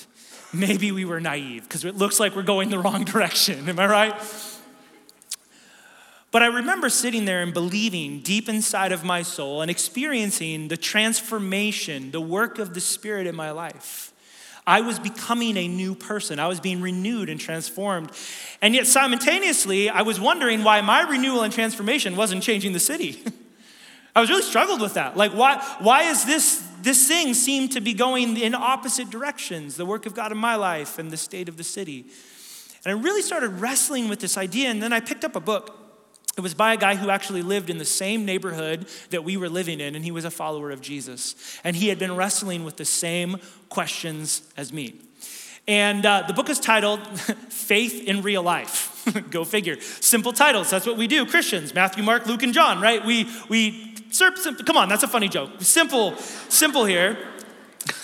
maybe 0.54 0.92
we 0.92 1.06
were 1.06 1.20
naive 1.20 1.63
because 1.63 1.86
it 1.86 1.96
looks 1.96 2.20
like 2.20 2.36
we're 2.36 2.44
going 2.44 2.70
the 2.70 2.80
wrong 2.80 3.04
direction. 3.04 3.68
Am 3.70 3.80
I 3.80 3.88
right? 3.88 4.22
But 6.32 6.44
I 6.44 6.48
remember 6.48 6.89
sitting 6.89 7.25
there 7.25 7.42
and 7.42 7.54
believing 7.54 8.20
deep 8.20 8.50
inside 8.50 8.92
of 8.92 9.04
my 9.04 9.22
soul 9.22 9.62
and 9.62 9.72
experiencing 9.72 10.68
the 10.68 10.77
transformation, 10.77 12.12
the 12.12 12.22
work 12.22 12.60
of 12.60 12.74
the 12.74 12.82
Spirit 12.82 13.27
in 13.27 13.36
my 13.36 13.51
life. 13.51 14.13
I 14.67 14.81
was 14.81 15.00
becoming 15.00 15.55
a 15.55 15.67
new 15.69 15.95
person. 15.95 16.39
I 16.39 16.47
was 16.47 16.59
being 16.59 16.81
renewed 16.81 17.29
and 17.29 17.39
transformed. 17.39 18.12
And 18.62 18.75
yet, 18.75 18.86
simultaneously, 18.86 19.89
I 19.89 20.01
was 20.01 20.19
wondering 20.19 20.65
why 20.65 20.81
my 20.81 21.09
renewal 21.09 21.43
and 21.43 21.53
transformation 21.53 22.17
wasn't 22.17 22.43
changing 22.43 22.74
the 22.74 22.79
city. 22.81 23.24
I 24.15 24.19
was 24.19 24.29
really 24.29 24.41
struggled 24.41 24.81
with 24.81 24.95
that. 24.95 25.15
Like, 25.15 25.31
why, 25.31 25.63
why 25.79 26.03
is 26.03 26.25
this, 26.25 26.67
this 26.81 27.07
thing 27.07 27.33
seem 27.33 27.69
to 27.69 27.81
be 27.81 27.93
going 27.93 28.36
in 28.36 28.53
opposite 28.53 29.09
directions, 29.09 29.77
the 29.77 29.86
work 29.86 30.05
of 30.05 30.13
God 30.13 30.33
in 30.33 30.38
my 30.38 30.55
life 30.55 31.00
and 31.00 31.12
the 31.12 31.17
state 31.17 31.47
of 31.47 31.55
the 31.55 31.63
city? 31.63 32.07
And 32.83 32.97
I 32.97 33.01
really 33.01 33.21
started 33.21 33.50
wrestling 33.62 34.09
with 34.09 34.19
this 34.19 34.38
idea, 34.38 34.69
and 34.69 34.83
then 34.83 34.91
I 34.91 35.00
picked 35.00 35.24
up 35.24 35.36
a 35.38 35.39
book 35.39 35.87
it 36.38 36.41
was 36.41 36.53
by 36.53 36.74
a 36.74 36.77
guy 36.77 36.96
who 36.96 37.10
actually 37.10 37.41
lived 37.41 37.72
in 37.72 37.79
the 37.79 37.86
same 37.86 38.24
neighborhood 38.24 38.88
that 39.10 39.24
we 39.24 39.38
were 39.38 39.50
living 39.50 39.79
in, 39.79 39.96
and 39.96 40.06
he 40.06 40.12
was 40.12 40.24
a 40.24 40.29
follower 40.29 40.70
of 40.70 40.82
Jesus. 40.82 41.60
And 41.63 41.75
he 41.75 41.88
had 41.88 41.98
been 41.98 42.15
wrestling 42.15 42.63
with 42.63 42.77
the 42.77 42.86
same 42.86 43.38
questions 43.70 44.44
as 44.56 44.72
me. 44.72 45.01
And 45.67 46.06
uh, 46.06 46.25
the 46.27 46.34
book 46.34 46.50
is 46.50 46.60
titled 46.60 47.06
Faith 47.50 48.08
in 48.08 48.22
Real 48.22 48.44
Life. 48.44 49.03
Go 49.32 49.44
figure. 49.46 49.82
Simple 49.82 50.32
titles. 50.32 50.70
That's 50.70 50.86
what 50.86 50.96
we 50.96 51.08
do, 51.08 51.25
Christians. 51.25 51.74
Matthew, 51.74 52.03
Mark, 52.03 52.27
Luke, 52.27 52.44
and 52.44 52.53
John, 52.53 52.79
right? 52.79 53.03
We, 53.03 53.27
we, 53.50 53.96
come 54.63 54.77
on, 54.77 54.89
that's 54.89 55.03
a 55.03 55.08
funny 55.08 55.29
joke. 55.29 55.50
Simple, 55.60 56.15
simple 56.50 56.86
here. 56.86 57.17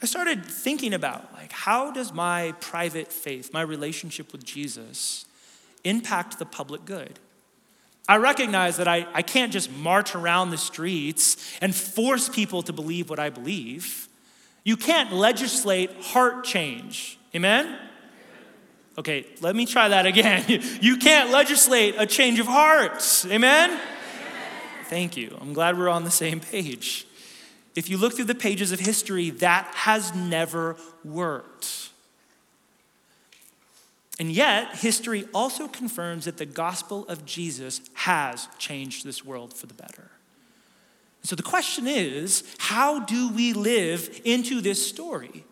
I 0.00 0.06
started 0.06 0.46
thinking 0.46 0.94
about, 0.94 1.32
like, 1.34 1.52
how 1.52 1.92
does 1.92 2.14
my 2.14 2.52
private 2.60 3.12
faith, 3.12 3.52
my 3.52 3.60
relationship 3.60 4.32
with 4.32 4.42
Jesus, 4.42 5.26
impact 5.84 6.38
the 6.38 6.46
public 6.46 6.84
good. 6.84 7.18
I 8.08 8.16
recognize 8.16 8.76
that 8.78 8.88
I, 8.88 9.06
I 9.14 9.22
can't 9.22 9.52
just 9.52 9.70
march 9.70 10.14
around 10.14 10.50
the 10.50 10.58
streets 10.58 11.56
and 11.60 11.74
force 11.74 12.28
people 12.28 12.62
to 12.64 12.72
believe 12.72 13.08
what 13.08 13.18
I 13.18 13.30
believe. 13.30 14.08
You 14.64 14.76
can't 14.76 15.12
legislate 15.12 15.90
heart 16.00 16.44
change. 16.44 17.18
Amen? 17.34 17.78
Okay, 18.98 19.24
let 19.40 19.56
me 19.56 19.66
try 19.66 19.88
that 19.88 20.06
again. 20.06 20.44
You 20.82 20.96
can't 20.96 21.30
legislate 21.30 21.94
a 21.96 22.06
change 22.06 22.40
of 22.40 22.46
hearts. 22.46 23.24
Amen? 23.26 23.78
Thank 24.86 25.16
you. 25.16 25.36
I'm 25.40 25.54
glad 25.54 25.78
we're 25.78 25.88
on 25.88 26.04
the 26.04 26.10
same 26.10 26.40
page. 26.40 27.06
If 27.74 27.88
you 27.88 27.96
look 27.96 28.14
through 28.14 28.26
the 28.26 28.34
pages 28.34 28.72
of 28.72 28.80
history, 28.80 29.30
that 29.30 29.66
has 29.74 30.14
never 30.14 30.76
worked. 31.02 31.91
And 34.22 34.30
yet, 34.30 34.76
history 34.76 35.24
also 35.34 35.66
confirms 35.66 36.26
that 36.26 36.36
the 36.36 36.46
gospel 36.46 37.04
of 37.08 37.24
Jesus 37.24 37.80
has 37.94 38.46
changed 38.56 39.04
this 39.04 39.24
world 39.24 39.52
for 39.52 39.66
the 39.66 39.74
better. 39.74 40.12
So 41.24 41.34
the 41.34 41.42
question 41.42 41.88
is 41.88 42.44
how 42.58 43.00
do 43.00 43.32
we 43.32 43.52
live 43.52 44.20
into 44.24 44.60
this 44.60 44.86
story? 44.88 45.44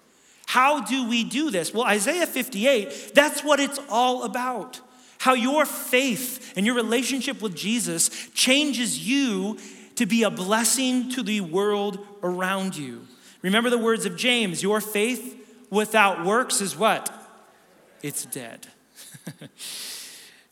How 0.47 0.83
do 0.83 1.09
we 1.09 1.25
do 1.25 1.51
this? 1.51 1.75
Well, 1.75 1.83
Isaiah 1.83 2.29
58, 2.29 3.11
that's 3.13 3.43
what 3.43 3.59
it's 3.59 3.81
all 3.89 4.23
about. 4.23 4.81
How 5.19 5.35
your 5.35 5.67
faith 5.67 6.53
and 6.57 6.65
your 6.65 6.77
relationship 6.77 7.43
with 7.43 7.57
Jesus 7.57 8.09
changes 8.35 9.05
you 9.05 9.59
to 9.97 10.07
be 10.07 10.23
a 10.23 10.31
blessing 10.31 11.11
to 11.11 11.25
the 11.25 11.41
world 11.41 11.99
around 12.23 12.77
you. 12.77 13.05
Remember 13.43 13.69
the 13.69 13.79
words 13.79 14.07
of 14.07 14.17
James 14.17 14.63
your 14.63 14.81
faith 14.81 15.45
without 15.71 16.25
works 16.25 16.61
is 16.61 16.77
what? 16.77 17.17
It's 18.03 18.25
dead. 18.25 18.67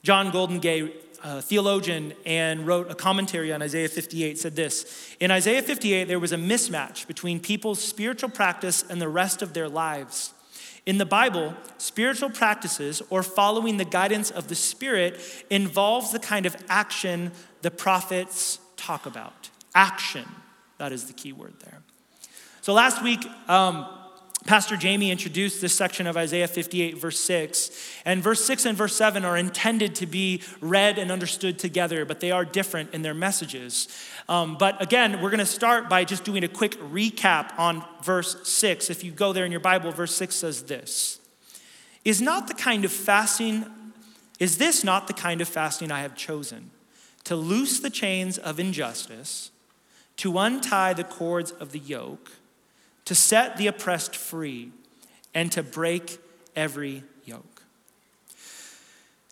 John 0.03 0.31
Goldingay, 0.31 0.93
theologian, 1.43 2.13
and 2.27 2.67
wrote 2.67 2.91
a 2.91 2.95
commentary 2.95 3.53
on 3.53 3.63
Isaiah 3.63 3.89
58, 3.89 4.39
said 4.39 4.55
this 4.55 5.15
In 5.19 5.31
Isaiah 5.31 5.63
58, 5.63 6.05
there 6.05 6.21
was 6.21 6.33
a 6.33 6.37
mismatch 6.37 7.07
between 7.07 7.41
people's 7.41 7.81
spiritual 7.81 8.29
practice 8.29 8.85
and 8.89 9.01
the 9.01 9.09
rest 9.09 9.43
of 9.43 9.55
their 9.55 9.69
lives. 9.69 10.35
In 10.87 10.99
the 10.99 11.07
Bible, 11.07 11.55
spiritual 11.77 12.31
practices 12.31 13.03
or 13.11 13.23
following 13.23 13.77
the 13.77 13.85
guidance 13.85 14.31
of 14.31 14.49
the 14.49 14.55
Spirit 14.55 15.21
involves 15.51 16.13
the 16.13 16.19
kind 16.19 16.47
of 16.47 16.57
action 16.69 17.33
the 17.63 17.71
prophets 17.71 18.59
talk 18.77 19.05
about. 19.05 19.51
Action, 19.75 20.25
that 20.79 20.93
is 20.93 21.05
the 21.05 21.13
key 21.13 21.33
word 21.33 21.55
there. 21.65 21.83
So 22.63 22.73
last 22.73 23.03
week, 23.03 23.25
um, 23.49 23.87
Pastor 24.47 24.77
Jamie 24.77 25.11
introduced 25.11 25.61
this 25.61 25.75
section 25.75 26.07
of 26.07 26.17
Isaiah 26.17 26.49
58, 26.49 26.97
verse 26.97 27.19
6. 27.21 27.71
And 28.05 28.23
verse 28.23 28.45
6 28.45 28.67
and 28.67 28.79
verse 28.79 28.97
7 28.97 29.25
are 29.25 29.37
intended 29.37 29.95
to 29.97 30.07
be 30.07 30.43
read 30.61 30.99
and 30.99 31.11
understood 31.11 31.59
together, 31.59 32.05
but 32.05 32.21
they 32.21 32.31
are 32.31 32.45
different 32.45 32.95
in 32.95 33.03
their 33.03 33.15
messages. 33.15 33.89
Um, 34.29 34.57
but 34.57 34.81
again, 34.81 35.21
we're 35.21 35.31
going 35.31 35.39
to 35.39 35.47
start 35.47 35.89
by 35.89 36.05
just 36.05 36.25
doing 36.25 36.45
a 36.45 36.49
quick 36.49 36.79
recap 36.81 37.59
on 37.59 37.85
verse 38.03 38.49
6. 38.49 38.91
If 38.91 39.03
you 39.03 39.11
go 39.11 39.33
there 39.33 39.45
in 39.45 39.51
your 39.51 39.61
Bible, 39.61 39.91
verse 39.91 40.15
6 40.15 40.35
says 40.35 40.63
this 40.63 41.19
Is 42.05 42.23
not 42.23 42.47
the 42.47 42.55
kind 42.55 42.85
of 42.85 42.93
fasting, 42.93 43.67
is 44.39 44.59
this 44.59 44.85
not 44.85 45.09
the 45.09 45.15
kind 45.15 45.41
of 45.41 45.49
fasting 45.49 45.91
I 45.91 46.01
have 46.01 46.15
chosen? 46.15 46.71
To 47.25 47.37
loose 47.37 47.81
the 47.81 47.91
chains 47.91 48.39
of 48.39 48.61
injustice, 48.61 49.51
to 50.19 50.39
untie 50.39 50.95
the 50.95 51.05
cords 51.05 51.51
of 51.51 51.73
the 51.73 51.79
yoke 51.81 52.31
to 53.09 53.15
set 53.15 53.57
the 53.57 53.67
oppressed 53.67 54.15
free, 54.15 54.71
and 55.33 55.51
to 55.51 55.63
break 55.63 56.19
every 56.55 57.03
yoke. 57.25 57.63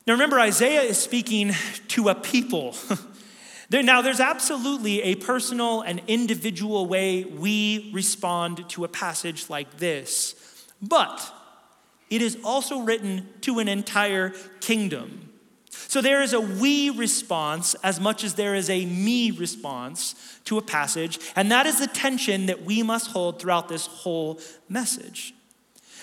Now 0.07 0.15
remember, 0.15 0.41
Isaiah 0.41 0.81
is 0.81 0.97
speaking 0.97 1.53
to 1.89 2.09
a 2.09 2.15
people. 2.15 2.75
now, 3.71 4.01
there's 4.01 4.19
absolutely 4.19 5.03
a 5.03 5.17
personal 5.17 5.83
and 5.83 6.01
individual 6.07 6.87
way 6.87 7.25
we 7.25 7.91
respond 7.93 8.67
to 8.71 8.85
a 8.85 8.89
passage 8.89 9.51
like 9.51 9.77
this, 9.77 10.35
but 10.81 11.31
it 12.09 12.23
is 12.23 12.39
also 12.43 12.81
written 12.81 13.29
to 13.43 13.59
an 13.59 13.69
entire 13.69 14.31
kingdom. 14.61 15.35
So 15.89 16.01
there 16.01 16.23
is 16.23 16.33
a 16.33 16.41
we 16.41 16.91
response 16.91 17.75
as 17.83 18.01
much 18.01 18.25
as 18.25 18.35
there 18.35 18.55
is 18.55 18.69
a 18.69 18.87
me 18.87 19.31
response 19.31 20.15
to 20.45 20.59
a 20.59 20.63
passage, 20.63 21.19
and 21.37 21.51
that 21.51 21.67
is 21.67 21.79
the 21.79 21.87
tension 21.87 22.47
that 22.47 22.65
we 22.65 22.83
must 22.83 23.11
hold 23.11 23.41
throughout 23.41 23.69
this 23.69 23.87
whole 23.87 24.41
message. 24.69 25.35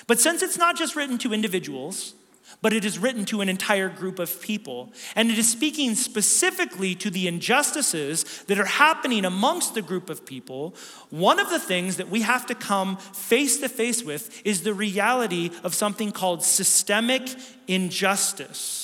But 0.07 0.19
since 0.19 0.41
it's 0.41 0.57
not 0.57 0.77
just 0.77 0.95
written 0.95 1.17
to 1.19 1.33
individuals, 1.33 2.13
but 2.61 2.73
it 2.73 2.85
is 2.85 2.99
written 2.99 3.25
to 3.25 3.41
an 3.41 3.49
entire 3.49 3.89
group 3.89 4.19
of 4.19 4.41
people. 4.41 4.91
And 5.15 5.29
it 5.29 5.37
is 5.37 5.51
speaking 5.51 5.95
specifically 5.95 6.95
to 6.95 7.09
the 7.09 7.27
injustices 7.27 8.23
that 8.47 8.59
are 8.59 8.65
happening 8.65 9.25
amongst 9.25 9.73
the 9.73 9.81
group 9.81 10.09
of 10.09 10.25
people. 10.25 10.75
One 11.09 11.39
of 11.39 11.49
the 11.49 11.59
things 11.59 11.97
that 11.97 12.09
we 12.09 12.21
have 12.21 12.45
to 12.47 12.55
come 12.55 12.97
face 12.97 13.57
to 13.57 13.69
face 13.69 14.03
with 14.03 14.41
is 14.45 14.63
the 14.63 14.73
reality 14.73 15.51
of 15.63 15.73
something 15.75 16.11
called 16.11 16.43
systemic 16.43 17.35
injustice. 17.67 18.82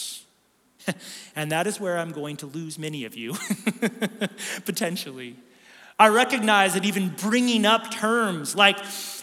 and 1.36 1.51
that 1.51 1.67
is 1.67 1.79
where 1.79 1.98
I'm 1.98 2.12
going 2.12 2.38
to 2.38 2.46
lose 2.46 2.77
many 2.77 3.05
of 3.05 3.15
you, 3.15 3.36
potentially. 4.65 5.36
I 5.98 6.08
recognize 6.08 6.75
that 6.75 6.86
even 6.86 7.10
bringing 7.10 7.65
up 7.65 7.91
terms 7.91 8.55
like 8.55 8.77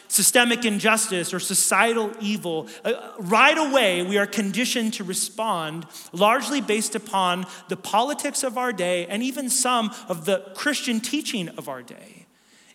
systemic 0.08 0.64
injustice 0.64 1.32
or 1.32 1.40
societal 1.40 2.12
evil, 2.20 2.68
uh, 2.84 2.92
right 3.18 3.56
away 3.56 4.02
we 4.02 4.18
are 4.18 4.26
conditioned 4.26 4.94
to 4.94 5.04
respond 5.04 5.86
largely 6.12 6.60
based 6.60 6.94
upon 6.94 7.46
the 7.68 7.76
politics 7.76 8.42
of 8.42 8.58
our 8.58 8.72
day 8.72 9.06
and 9.06 9.22
even 9.22 9.48
some 9.48 9.92
of 10.08 10.26
the 10.26 10.44
Christian 10.54 11.00
teaching 11.00 11.48
of 11.50 11.68
our 11.68 11.82
day. 11.82 12.26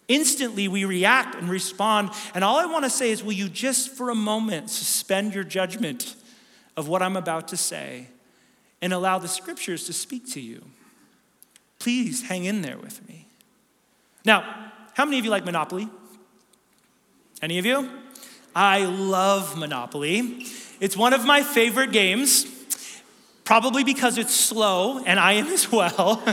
Instantly 0.07 0.67
we 0.67 0.83
react 0.83 1.36
and 1.36 1.50
respond. 1.50 2.10
And 2.33 2.43
all 2.43 2.57
I 2.57 2.65
want 2.65 2.83
to 2.83 2.89
say 2.89 3.12
is, 3.12 3.24
will 3.24 3.33
you 3.33 3.48
just 3.48 3.91
for 3.91 4.10
a 4.10 4.15
moment 4.15 4.69
suspend 4.69 5.33
your 5.33 5.43
judgment 5.43 6.15
of 6.75 6.88
what 6.88 7.01
I'm 7.01 7.15
about 7.15 7.50
to 7.50 7.57
say 7.57 8.07
and 8.82 8.94
allow 8.94 9.20
the 9.20 9.28
scriptures 9.28 9.86
to 9.86 9.94
speak 9.94 10.30
to 10.32 10.42
you. 10.42 10.64
Please 11.80 12.24
hang 12.24 12.46
in 12.46 12.62
there 12.62 12.78
with 12.78 13.08
me. 13.08 13.28
Now, 14.26 14.72
how 14.94 15.06
many 15.06 15.20
of 15.20 15.26
you 15.26 15.32
like 15.32 15.46
Monopoly? 15.46 15.90
Any 17.42 17.58
of 17.58 17.66
you? 17.66 17.90
I 18.56 18.86
love 18.86 19.58
Monopoly. 19.58 20.46
It's 20.80 20.98
one 20.98 21.14
of 21.14 21.26
my 21.26 21.42
favorite 21.42 21.92
games, 21.92 22.46
probably 23.44 23.84
because 23.84 24.18
it's 24.18 24.36
slow, 24.36 25.00
and 25.04 25.20
I 25.20 25.34
am 25.34 25.48
as 25.48 25.72
well. 25.72 26.22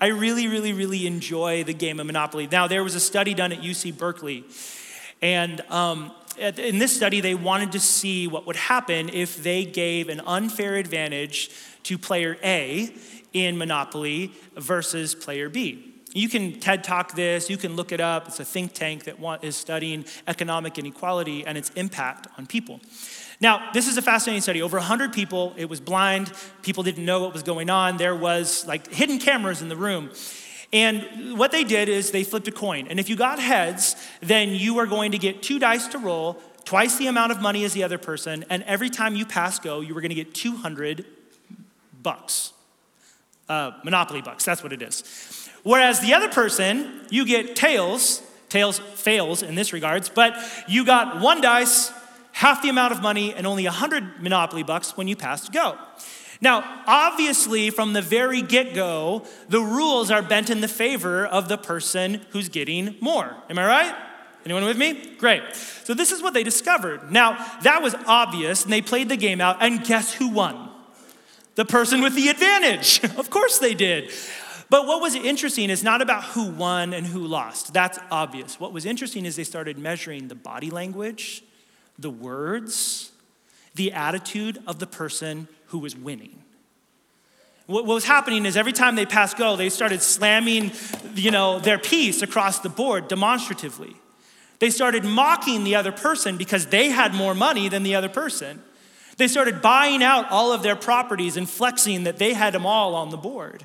I 0.00 0.08
really, 0.08 0.48
really, 0.48 0.72
really 0.72 1.06
enjoy 1.06 1.64
the 1.64 1.74
game 1.74 2.00
of 2.00 2.06
Monopoly. 2.06 2.48
Now, 2.50 2.66
there 2.66 2.82
was 2.82 2.94
a 2.94 3.00
study 3.00 3.34
done 3.34 3.52
at 3.52 3.60
UC 3.60 3.96
Berkeley, 3.96 4.44
and 5.22 5.60
um, 5.70 6.12
in 6.38 6.78
this 6.78 6.94
study, 6.94 7.20
they 7.20 7.34
wanted 7.34 7.72
to 7.72 7.80
see 7.80 8.26
what 8.26 8.46
would 8.46 8.56
happen 8.56 9.08
if 9.08 9.42
they 9.42 9.64
gave 9.64 10.08
an 10.08 10.20
unfair 10.26 10.76
advantage 10.76 11.50
to 11.84 11.98
player 11.98 12.36
A 12.42 12.94
in 13.32 13.58
Monopoly 13.58 14.32
versus 14.56 15.14
player 15.14 15.48
B. 15.48 15.92
You 16.12 16.28
can 16.28 16.60
TED 16.60 16.84
Talk 16.84 17.14
this, 17.14 17.50
you 17.50 17.56
can 17.56 17.74
look 17.74 17.90
it 17.90 18.00
up. 18.00 18.28
It's 18.28 18.38
a 18.38 18.44
think 18.44 18.72
tank 18.72 19.04
that 19.04 19.16
is 19.42 19.56
studying 19.56 20.04
economic 20.28 20.78
inequality 20.78 21.44
and 21.44 21.58
its 21.58 21.70
impact 21.70 22.28
on 22.38 22.46
people. 22.46 22.80
Now, 23.40 23.70
this 23.72 23.88
is 23.88 23.96
a 23.96 24.02
fascinating 24.02 24.40
study. 24.40 24.62
Over 24.62 24.76
100 24.78 25.12
people, 25.12 25.54
it 25.56 25.68
was 25.68 25.80
blind, 25.80 26.32
people 26.62 26.84
didn't 26.84 27.04
know 27.04 27.20
what 27.20 27.32
was 27.32 27.42
going 27.42 27.68
on. 27.68 27.96
There 27.96 28.14
was 28.14 28.64
like 28.66 28.92
hidden 28.92 29.18
cameras 29.18 29.60
in 29.60 29.68
the 29.68 29.76
room. 29.76 30.10
And 30.74 31.38
what 31.38 31.52
they 31.52 31.62
did 31.62 31.88
is 31.88 32.10
they 32.10 32.24
flipped 32.24 32.48
a 32.48 32.52
coin. 32.52 32.88
And 32.88 32.98
if 32.98 33.08
you 33.08 33.14
got 33.14 33.38
heads, 33.38 33.94
then 34.20 34.50
you 34.50 34.78
are 34.80 34.86
going 34.86 35.12
to 35.12 35.18
get 35.18 35.40
two 35.40 35.60
dice 35.60 35.86
to 35.88 35.98
roll, 35.98 36.42
twice 36.64 36.96
the 36.96 37.06
amount 37.06 37.30
of 37.30 37.40
money 37.40 37.64
as 37.64 37.74
the 37.74 37.84
other 37.84 37.96
person, 37.96 38.44
and 38.50 38.64
every 38.64 38.90
time 38.90 39.14
you 39.14 39.24
pass 39.24 39.60
go, 39.60 39.80
you 39.80 39.94
were 39.94 40.00
going 40.00 40.10
to 40.10 40.16
get 40.16 40.34
200 40.34 41.06
bucks. 42.02 42.52
Uh, 43.48 43.70
Monopoly 43.84 44.20
bucks, 44.20 44.44
that's 44.44 44.64
what 44.64 44.72
it 44.72 44.82
is. 44.82 45.48
Whereas 45.62 46.00
the 46.00 46.12
other 46.12 46.28
person, 46.28 47.06
you 47.08 47.24
get 47.24 47.54
tails. 47.54 48.22
Tails 48.48 48.78
fails 48.78 49.42
in 49.42 49.54
this 49.54 49.72
regards, 49.72 50.08
but 50.08 50.36
you 50.68 50.84
got 50.84 51.20
one 51.20 51.40
dice, 51.40 51.92
half 52.32 52.62
the 52.62 52.68
amount 52.68 52.92
of 52.92 53.00
money, 53.00 53.32
and 53.32 53.46
only 53.46 53.64
100 53.64 54.22
Monopoly 54.22 54.62
bucks 54.64 54.96
when 54.96 55.06
you 55.06 55.14
passed 55.14 55.52
go. 55.52 55.78
Now, 56.40 56.82
obviously, 56.86 57.70
from 57.70 57.92
the 57.92 58.02
very 58.02 58.42
get 58.42 58.74
go, 58.74 59.24
the 59.48 59.60
rules 59.60 60.10
are 60.10 60.22
bent 60.22 60.50
in 60.50 60.60
the 60.60 60.68
favor 60.68 61.24
of 61.26 61.48
the 61.48 61.58
person 61.58 62.20
who's 62.30 62.48
getting 62.48 62.96
more. 63.00 63.36
Am 63.48 63.58
I 63.58 63.66
right? 63.66 63.94
Anyone 64.44 64.64
with 64.64 64.76
me? 64.76 65.14
Great. 65.16 65.42
So, 65.84 65.94
this 65.94 66.12
is 66.12 66.22
what 66.22 66.34
they 66.34 66.42
discovered. 66.42 67.10
Now, 67.10 67.34
that 67.62 67.82
was 67.82 67.94
obvious, 68.06 68.64
and 68.64 68.72
they 68.72 68.82
played 68.82 69.08
the 69.08 69.16
game 69.16 69.40
out, 69.40 69.58
and 69.60 69.84
guess 69.84 70.12
who 70.12 70.28
won? 70.28 70.70
The 71.54 71.64
person 71.64 72.02
with 72.02 72.14
the 72.14 72.28
advantage. 72.28 73.02
of 73.16 73.30
course 73.30 73.58
they 73.58 73.74
did. 73.74 74.10
But 74.70 74.86
what 74.86 75.00
was 75.00 75.14
interesting 75.14 75.70
is 75.70 75.84
not 75.84 76.02
about 76.02 76.24
who 76.24 76.48
won 76.48 76.94
and 76.94 77.06
who 77.06 77.26
lost. 77.26 77.72
That's 77.72 77.98
obvious. 78.10 78.58
What 78.58 78.72
was 78.72 78.86
interesting 78.86 79.24
is 79.24 79.36
they 79.36 79.44
started 79.44 79.78
measuring 79.78 80.28
the 80.28 80.34
body 80.34 80.70
language, 80.70 81.44
the 81.98 82.10
words, 82.10 83.12
the 83.74 83.92
attitude 83.92 84.62
of 84.66 84.78
the 84.78 84.86
person 84.86 85.48
who 85.74 85.80
was 85.80 85.96
winning. 85.96 86.40
What 87.66 87.84
was 87.84 88.04
happening 88.04 88.46
is 88.46 88.56
every 88.56 88.72
time 88.72 88.94
they 88.94 89.06
passed 89.06 89.36
go, 89.36 89.56
they 89.56 89.70
started 89.70 90.02
slamming, 90.02 90.70
you 91.16 91.32
know, 91.32 91.58
their 91.58 91.78
piece 91.78 92.22
across 92.22 92.60
the 92.60 92.68
board 92.68 93.08
demonstratively. 93.08 93.96
They 94.60 94.70
started 94.70 95.04
mocking 95.04 95.64
the 95.64 95.74
other 95.74 95.90
person 95.90 96.36
because 96.36 96.66
they 96.66 96.90
had 96.90 97.12
more 97.12 97.34
money 97.34 97.68
than 97.68 97.82
the 97.82 97.96
other 97.96 98.08
person. 98.08 98.62
They 99.16 99.26
started 99.26 99.60
buying 99.60 100.00
out 100.00 100.30
all 100.30 100.52
of 100.52 100.62
their 100.62 100.76
properties 100.76 101.36
and 101.36 101.50
flexing 101.50 102.04
that 102.04 102.18
they 102.18 102.34
had 102.34 102.54
them 102.54 102.66
all 102.66 102.94
on 102.94 103.10
the 103.10 103.16
board. 103.16 103.64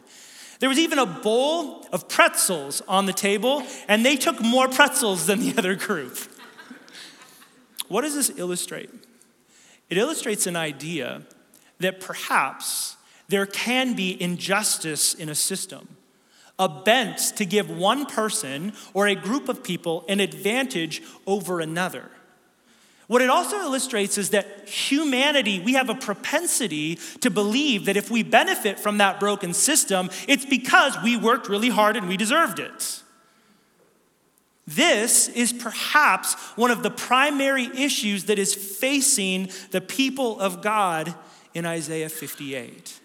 There 0.58 0.70
was 0.70 0.80
even 0.80 0.98
a 0.98 1.06
bowl 1.06 1.86
of 1.94 2.10
pretzels 2.10 2.82
on 2.88 3.06
the 3.06 3.14
table, 3.14 3.62
and 3.88 4.04
they 4.04 4.16
took 4.16 4.42
more 4.42 4.68
pretzels 4.68 5.28
than 5.28 5.42
the 5.42 5.54
other 5.60 5.76
group. 5.76 6.18
what 7.88 8.02
does 8.02 8.16
this 8.16 8.32
illustrate? 8.36 8.90
It 9.92 10.00
illustrates 10.00 10.48
an 10.48 10.56
idea 10.56 11.22
that 11.80 12.00
perhaps 12.00 12.98
there 13.28 13.46
can 13.46 13.96
be 13.96 14.22
injustice 14.22 15.14
in 15.14 15.30
a 15.30 15.36
system, 15.36 15.88
a 16.58 16.68
bent 16.68 17.18
to 17.38 17.46
give 17.46 17.70
one 17.70 18.06
person 18.06 18.74
or 18.94 19.08
a 19.08 19.16
group 19.16 19.50
of 19.50 19.64
people 19.64 20.04
an 20.10 20.20
advantage 20.20 21.02
over 21.26 21.60
another. 21.60 22.10
What 23.08 23.24
it 23.24 23.30
also 23.30 23.58
illustrates 23.58 24.20
is 24.20 24.30
that 24.32 24.70
humanity, 24.70 25.60
we 25.60 25.74
have 25.74 25.90
a 25.90 25.96
propensity 25.96 27.00
to 27.22 27.32
believe 27.32 27.86
that 27.86 27.98
if 27.98 28.12
we 28.12 28.22
benefit 28.22 28.80
from 28.80 29.00
that 29.00 29.20
broken 29.20 29.54
system, 29.54 30.12
it's 30.28 30.46
because 30.46 30.96
we 31.04 31.18
worked 31.18 31.50
really 31.50 31.70
hard 31.70 31.98
and 31.98 32.08
we 32.08 32.18
deserved 32.18 32.60
it. 32.60 33.02
This 34.68 35.28
is 35.30 35.52
perhaps 35.52 36.36
one 36.56 36.70
of 36.70 36.84
the 36.84 36.92
primary 36.92 37.66
issues 37.76 38.26
that 38.26 38.38
is 38.38 38.54
facing 38.54 39.50
the 39.72 39.82
people 39.82 40.40
of 40.40 40.62
God 40.62 41.16
in 41.60 41.66
Isaiah 41.66 42.10
58. 42.10 43.00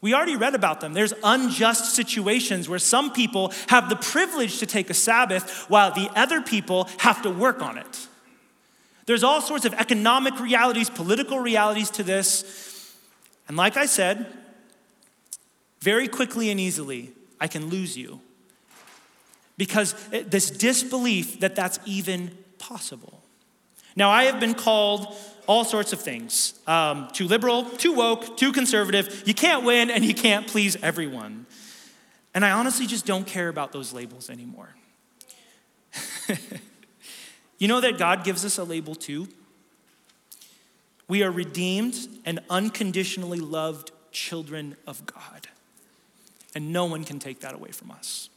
We 0.00 0.14
already 0.14 0.36
read 0.36 0.54
about 0.54 0.80
them. 0.80 0.94
There's 0.94 1.12
unjust 1.22 1.94
situations 1.94 2.68
where 2.68 2.78
some 2.78 3.12
people 3.12 3.52
have 3.68 3.88
the 3.88 3.96
privilege 3.96 4.58
to 4.60 4.66
take 4.66 4.90
a 4.90 4.94
Sabbath 4.94 5.66
while 5.68 5.92
the 5.92 6.08
other 6.14 6.40
people 6.40 6.88
have 6.98 7.20
to 7.22 7.30
work 7.30 7.60
on 7.60 7.76
it. 7.76 8.08
There's 9.06 9.24
all 9.24 9.40
sorts 9.40 9.64
of 9.64 9.74
economic 9.74 10.38
realities, 10.40 10.88
political 10.88 11.40
realities 11.40 11.90
to 11.90 12.02
this. 12.02 12.96
And 13.48 13.56
like 13.56 13.76
I 13.76 13.86
said, 13.86 14.26
very 15.80 16.08
quickly 16.08 16.50
and 16.50 16.60
easily, 16.60 17.12
I 17.40 17.48
can 17.48 17.68
lose 17.68 17.96
you. 17.98 18.20
Because 19.56 19.94
eh, 20.12 20.22
this 20.26 20.50
disbelief 20.50 21.40
that 21.40 21.54
that's 21.54 21.78
even 21.84 22.30
possible. 22.58 23.22
Now, 23.96 24.10
I 24.10 24.24
have 24.24 24.40
been 24.40 24.54
called 24.54 25.14
all 25.46 25.64
sorts 25.64 25.92
of 25.92 26.00
things 26.00 26.54
um, 26.66 27.08
too 27.12 27.26
liberal, 27.26 27.64
too 27.64 27.92
woke, 27.92 28.36
too 28.36 28.52
conservative. 28.52 29.22
You 29.26 29.34
can't 29.34 29.64
win 29.64 29.90
and 29.90 30.04
you 30.04 30.14
can't 30.14 30.46
please 30.46 30.76
everyone. 30.82 31.46
And 32.34 32.44
I 32.44 32.50
honestly 32.50 32.86
just 32.86 33.06
don't 33.06 33.26
care 33.26 33.48
about 33.48 33.72
those 33.72 33.92
labels 33.92 34.30
anymore. 34.30 34.74
You 37.58 37.68
know 37.68 37.80
that 37.80 37.96
God 37.96 38.24
gives 38.24 38.44
us 38.44 38.58
a 38.58 38.64
label 38.64 38.94
too? 38.94 39.28
We 41.08 41.22
are 41.22 41.30
redeemed 41.30 41.96
and 42.24 42.40
unconditionally 42.50 43.40
loved 43.40 43.90
children 44.10 44.76
of 44.86 45.06
God. 45.06 45.48
And 46.54 46.72
no 46.72 46.84
one 46.84 47.04
can 47.04 47.18
take 47.18 47.40
that 47.40 47.54
away 47.54 47.70
from 47.70 47.90
us. 47.90 48.28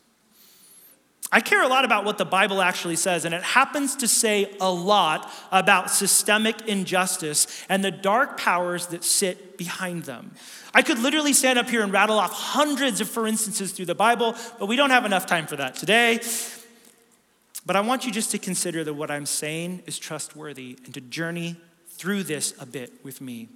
I 1.29 1.41
care 1.41 1.61
a 1.61 1.67
lot 1.67 1.83
about 1.83 2.05
what 2.05 2.17
the 2.17 2.25
Bible 2.25 2.61
actually 2.61 2.95
says, 2.95 3.25
and 3.25 3.35
it 3.35 3.43
happens 3.43 3.97
to 3.97 4.07
say 4.07 4.55
a 4.61 4.71
lot 4.71 5.29
about 5.51 5.91
systemic 5.91 6.67
injustice 6.67 7.65
and 7.67 7.83
the 7.83 7.91
dark 7.91 8.39
powers 8.39 8.87
that 8.87 9.03
sit 9.03 9.57
behind 9.57 10.03
them. 10.03 10.31
I 10.73 10.81
could 10.83 10.99
literally 10.99 11.33
stand 11.33 11.59
up 11.59 11.69
here 11.69 11.83
and 11.83 11.91
rattle 11.91 12.17
off 12.17 12.31
hundreds 12.31 13.01
of 13.01 13.09
for 13.09 13.27
instances 13.27 13.73
through 13.73 13.87
the 13.87 13.95
Bible, 13.95 14.35
but 14.57 14.67
we 14.67 14.77
don't 14.77 14.91
have 14.91 15.05
enough 15.05 15.25
time 15.25 15.47
for 15.47 15.57
that 15.57 15.75
today. 15.75 16.21
But 17.65 17.75
I 17.75 17.81
want 17.81 18.05
you 18.05 18.11
just 18.13 18.31
to 18.31 18.37
consider 18.37 18.85
that 18.85 18.93
what 18.93 19.11
I'm 19.11 19.25
saying 19.25 19.83
is 19.85 19.99
trustworthy 19.99 20.77
and 20.85 20.93
to 20.93 21.01
journey 21.01 21.57
through 21.89 22.23
this 22.23 22.53
a 22.61 22.65
bit 22.65 22.93
with 23.03 23.19
me. 23.19 23.49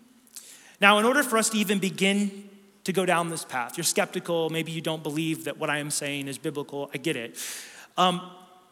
Now, 0.82 0.98
in 0.98 1.06
order 1.06 1.24
for 1.24 1.38
us 1.38 1.50
to 1.52 1.58
even 1.58 1.80
begin 1.80 2.50
to 2.84 2.94
go 2.94 3.06
down 3.06 3.30
this 3.30 3.46
path, 3.46 3.78
you're 3.78 3.84
skeptical, 3.84 4.50
maybe 4.50 4.72
you 4.72 4.82
don't 4.82 5.04
believe 5.04 5.46
that 5.46 5.58
what 5.58 5.70
I 5.70 5.78
am 5.78 5.92
saying 5.92 6.28
is 6.28 6.38
biblical, 6.38 6.90
I 6.94 6.98
get 6.98 7.16
it. 7.16 7.38
Um, 7.98 8.22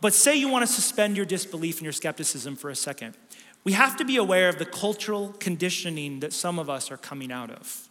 but 0.02 0.14
say 0.14 0.36
you 0.36 0.50
want 0.50 0.66
to 0.66 0.72
suspend 0.72 1.18
your 1.18 1.26
disbelief 1.26 1.78
and 1.78 1.84
your 1.84 1.94
skepticism 1.94 2.56
for 2.56 2.70
a 2.70 2.76
second. 2.76 3.16
We 3.64 3.74
have 3.74 3.98
to 3.98 4.06
be 4.06 4.18
aware 4.18 4.50
of 4.50 4.58
the 4.58 4.66
cultural 4.66 5.36
conditioning 5.40 6.22
that 6.22 6.34
some 6.34 6.60
of 6.60 6.70
us 6.70 6.92
are 6.92 6.98
coming 6.98 7.32
out 7.32 7.52
of. 7.52 7.90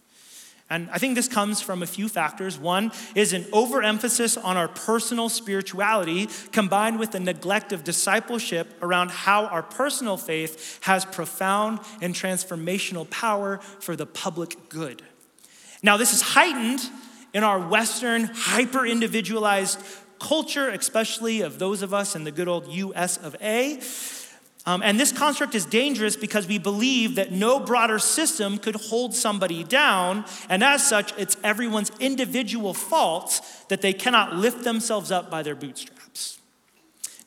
And 0.71 0.87
I 0.91 0.99
think 0.99 1.15
this 1.15 1.27
comes 1.27 1.61
from 1.61 1.81
a 1.81 1.87
few 1.87 2.07
factors. 2.07 2.59
One 2.59 2.91
is 3.15 3.33
an 3.33 3.45
overemphasis 3.51 4.37
on 4.37 4.55
our 4.55 4.67
personal 4.67 5.27
spirituality 5.27 6.27
combined 6.51 6.99
with 6.99 7.11
the 7.11 7.19
neglect 7.19 7.73
of 7.73 7.83
discipleship 7.83 8.71
around 8.81 9.09
how 9.09 9.45
our 9.45 9.63
personal 9.63 10.15
faith 10.15 10.79
has 10.83 11.05
profound 11.05 11.79
and 12.01 12.13
transformational 12.13 13.09
power 13.09 13.57
for 13.79 13.95
the 13.95 14.05
public 14.05 14.69
good. 14.69 15.01
Now, 15.81 15.97
this 15.97 16.13
is 16.13 16.21
heightened 16.21 16.81
in 17.33 17.43
our 17.43 17.59
Western, 17.59 18.25
hyper 18.33 18.85
individualized 18.85 19.79
culture, 20.19 20.69
especially 20.69 21.41
of 21.41 21.59
those 21.59 21.81
of 21.81 21.93
us 21.93 22.15
in 22.15 22.23
the 22.23 22.31
good 22.31 22.47
old 22.47 22.67
US 22.67 23.17
of 23.17 23.35
A. 23.41 23.79
Um, 24.65 24.81
and 24.83 24.99
this 24.99 25.11
construct 25.11 25.55
is 25.55 25.65
dangerous 25.65 26.15
because 26.15 26.45
we 26.47 26.57
believe 26.57 27.15
that 27.15 27.31
no 27.31 27.59
broader 27.59 27.97
system 27.97 28.57
could 28.57 28.75
hold 28.75 29.15
somebody 29.15 29.63
down, 29.63 30.25
and 30.49 30.63
as 30.63 30.85
such, 30.85 31.13
it's 31.17 31.37
everyone's 31.43 31.91
individual 31.99 32.73
fault 32.73 33.41
that 33.69 33.81
they 33.81 33.93
cannot 33.93 34.35
lift 34.35 34.63
themselves 34.63 35.11
up 35.11 35.31
by 35.31 35.41
their 35.41 35.55
bootstraps. 35.55 36.39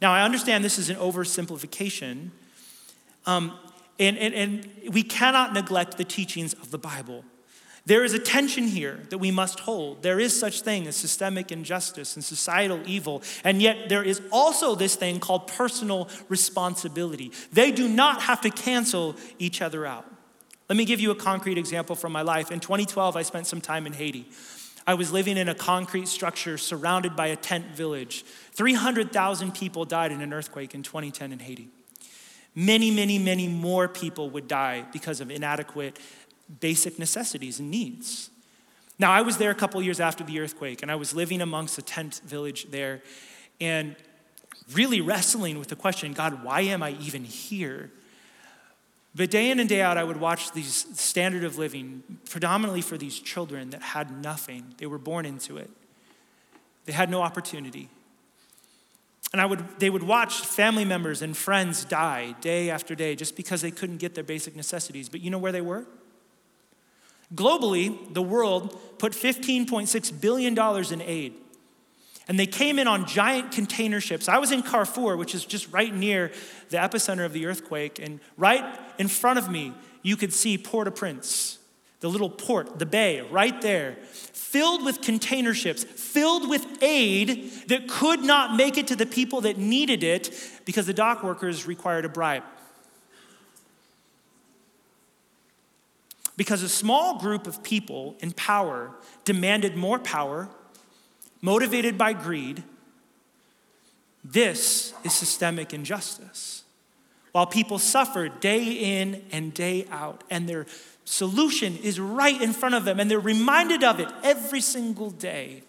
Now, 0.01 0.12
I 0.12 0.23
understand 0.23 0.62
this 0.62 0.79
is 0.79 0.91
an 0.91 0.97
oversimplification, 0.97 2.31
um, 3.25 3.59
and, 3.99 4.19
and, 4.19 4.35
and 4.35 4.69
we 4.93 5.03
cannot 5.03 5.55
neglect 5.55 5.97
the 5.97 6.05
teachings 6.05 6.53
of 6.55 6.71
the 6.71 6.79
Bible. 6.79 7.25
There 7.85 8.05
is 8.05 8.14
a 8.14 8.18
tension 8.18 8.64
here 8.64 9.01
that 9.11 9.18
we 9.18 9.33
must 9.33 9.61
hold. 9.61 10.03
There 10.03 10.21
is 10.21 10.38
such 10.38 10.62
thing 10.62 10.87
as 10.87 10.95
systemic 10.95 11.51
injustice 11.51 12.14
and 12.14 12.25
societal 12.25 12.81
evil, 12.87 13.23
and 13.42 13.61
yet 13.61 13.88
there 13.88 14.05
is 14.05 14.21
also 14.31 14.77
this 14.77 14.95
thing 14.95 15.18
called 15.18 15.49
personal 15.49 16.09
responsibility. 16.29 17.33
They 17.53 17.73
do 17.73 17.88
not 17.88 18.23
have 18.23 18.40
to 18.42 18.51
cancel 18.51 19.16
each 19.38 19.61
other 19.61 19.85
out. 19.85 20.07
Let 20.68 20.77
me 20.77 20.85
give 20.85 21.01
you 21.01 21.11
a 21.11 21.16
concrete 21.16 21.59
example 21.59 21.97
from 21.97 22.12
my 22.12 22.23
life. 22.23 22.53
In 22.53 22.61
2012, 22.61 23.16
I 23.16 23.23
spent 23.23 23.49
some 23.49 23.61
time 23.61 23.87
in 23.87 23.92
Haiti. 23.92 24.29
I 24.87 24.95
was 24.95 25.12
living 25.12 25.37
in 25.37 25.49
a 25.49 25.55
concrete 25.55 26.09
structure 26.09 26.59
surrounded 26.59 27.16
by 27.16 27.29
a 27.29 27.37
tent 27.37 27.66
village. 27.75 28.25
300,000 28.53 29.55
people 29.55 29.85
died 29.85 30.12
in 30.12 30.21
an 30.21 30.33
earthquake 30.33 30.75
in 30.75 30.83
2010 30.83 31.33
in 31.33 31.40
Haiti. 31.40 31.68
Many, 32.55 32.90
many, 32.90 33.18
many 33.18 33.49
more 33.49 33.88
people 33.88 34.29
would 34.31 34.47
die 34.47 34.85
because 34.92 35.21
of 35.21 35.31
inadequate 35.31 35.99
basic 36.61 36.99
necessities 36.99 37.59
and 37.59 37.71
needs. 37.71 38.31
Now, 38.99 39.11
I 39.11 39.23
was 39.23 39.38
there 39.38 39.51
a 39.51 39.55
couple 39.55 39.83
years 39.83 40.01
after 40.01 40.23
the 40.23 40.38
earthquake, 40.38 40.83
and 40.83 40.91
I 40.91 40.95
was 40.95 41.15
living 41.15 41.41
amongst 41.41 41.79
a 41.79 41.83
tent 41.83 42.21
village 42.25 42.71
there 42.71 43.03
and 43.61 43.97
really 44.73 45.01
wrestling 45.01 45.59
with 45.59 45.69
the 45.69 45.77
question 45.77 46.12
God, 46.12 46.45
why 46.45 46.61
am 46.62 46.83
I 46.83 46.93
even 47.01 47.25
here? 47.25 47.91
But 49.15 49.31
day 49.31 49.51
in 49.51 49.61
and 49.61 49.69
day 49.69 49.83
out, 49.83 49.99
I 49.99 50.05
would 50.05 50.19
watch 50.19 50.53
these 50.53 50.87
standard 50.99 51.45
of 51.45 51.59
living, 51.59 52.03
predominantly 52.31 52.81
for 52.81 52.97
these 52.97 53.19
children 53.19 53.71
that 53.71 53.83
had 53.83 54.11
nothing. 54.23 54.75
They 54.79 54.87
were 54.87 54.99
born 54.99 55.27
into 55.27 55.57
it, 55.59 55.71
they 56.87 56.93
had 56.93 57.11
no 57.11 57.23
opportunity. 57.23 57.88
And 59.33 59.41
I 59.41 59.47
would, 59.47 59.65
they 59.79 59.88
would 59.88 60.03
watch 60.03 60.41
family 60.41 60.85
members 60.85 61.23
and 61.23 61.35
friends 61.35 61.87
die 61.87 62.35
day 62.43 62.69
after 62.69 62.95
day 62.95 63.17
just 63.17 63.35
because 63.35 63.62
they 63.62 63.71
couldn't 63.71 63.97
get 63.97 64.15
their 64.15 64.25
basic 64.25 64.55
necessities. 64.55 65.09
But 65.09 65.23
you 65.23 65.31
know 65.31 65.38
where 65.38 65.53
they 65.53 65.62
were? 65.62 65.87
Globally, 67.35 68.12
the 68.12 68.23
world 68.23 68.79
put 68.99 69.12
$15.6 69.12 70.21
billion 70.21 70.92
in 70.92 71.03
aid. 71.03 71.35
And 72.29 72.38
they 72.38 72.47
came 72.47 72.79
in 72.79 72.87
on 72.87 73.07
giant 73.07 73.53
container 73.53 74.01
ships. 74.01 74.29
I 74.29 74.38
was 74.38 74.53
in 74.53 74.62
Carrefour, 74.62 75.16
which 75.16 75.35
is 75.35 75.45
just 75.45 75.73
right 75.73 75.92
near 75.92 76.31
the 76.71 76.77
epicenter 76.77 77.25
of 77.25 77.33
the 77.33 77.47
earthquake. 77.47 77.99
And 77.99 78.21
right 78.37 78.64
in 78.99 79.09
front 79.09 79.38
of 79.38 79.51
me, 79.51 79.73
you 80.03 80.16
could 80.16 80.33
see 80.33 80.57
Port 80.57 80.87
au 80.87 80.92
Prince, 80.92 81.59
the 82.01 82.09
little 82.09 82.31
port, 82.31 82.79
the 82.79 82.87
bay, 82.87 83.21
right 83.21 83.61
there, 83.61 83.97
filled 84.03 84.85
with 84.85 85.01
container 85.01 85.55
ships, 85.55 85.85
filled 85.85 86.49
with 86.49 86.83
aid 86.83 87.51
that 87.68 87.88
could 87.88 88.23
not 88.23 88.55
make 88.55 88.77
it 88.77 88.88
to 88.88 88.97
the 88.97 89.07
people 89.07 89.40
that 89.42 89.59
needed 89.59 90.03
it 90.03 90.31
because 90.64 90.87
the 90.87 90.95
dock 90.95 91.23
workers 91.23 91.66
required 91.66 92.05
a 92.05 92.09
bribe. 92.09 92.45
Because 96.37 96.62
a 96.62 96.68
small 96.68 97.18
group 97.18 97.47
of 97.47 97.62
people 97.62 98.16
in 98.21 98.33
power 98.33 98.90
demanded 99.25 99.77
more 99.77 99.99
power, 99.99 100.49
motivated 101.40 101.99
by 101.99 102.12
greed. 102.14 102.62
This 104.25 104.95
is 105.05 105.12
systemic 105.12 105.75
injustice. 105.75 106.64
While 107.33 107.47
people 107.47 107.79
suffer 107.79 108.29
day 108.29 109.01
in 109.01 109.23
and 109.33 109.53
day 109.53 109.87
out, 109.90 110.23
and 110.31 110.49
their 110.49 110.66
solution 111.05 111.77
is 111.79 111.99
right 111.99 112.40
in 112.40 112.53
front 112.53 112.75
of 112.75 112.85
them, 112.85 113.01
and 113.01 113.11
they're 113.11 113.21
reminded 113.21 113.83
of 113.83 114.01
it 114.01 114.09
every 114.23 114.61
single 114.61 115.11
day, 115.11 115.62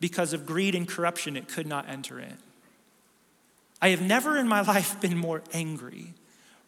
because 0.00 0.32
of 0.32 0.46
greed 0.46 0.74
and 0.74 0.86
corruption, 0.86 1.36
it 1.36 1.48
could 1.48 1.66
not 1.66 1.88
enter 1.88 2.20
in. 2.20 2.36
I 3.80 3.90
have 3.90 4.02
never 4.02 4.38
in 4.38 4.48
my 4.48 4.60
life 4.74 5.00
been 5.00 5.16
more 5.16 5.42
angry 5.52 6.14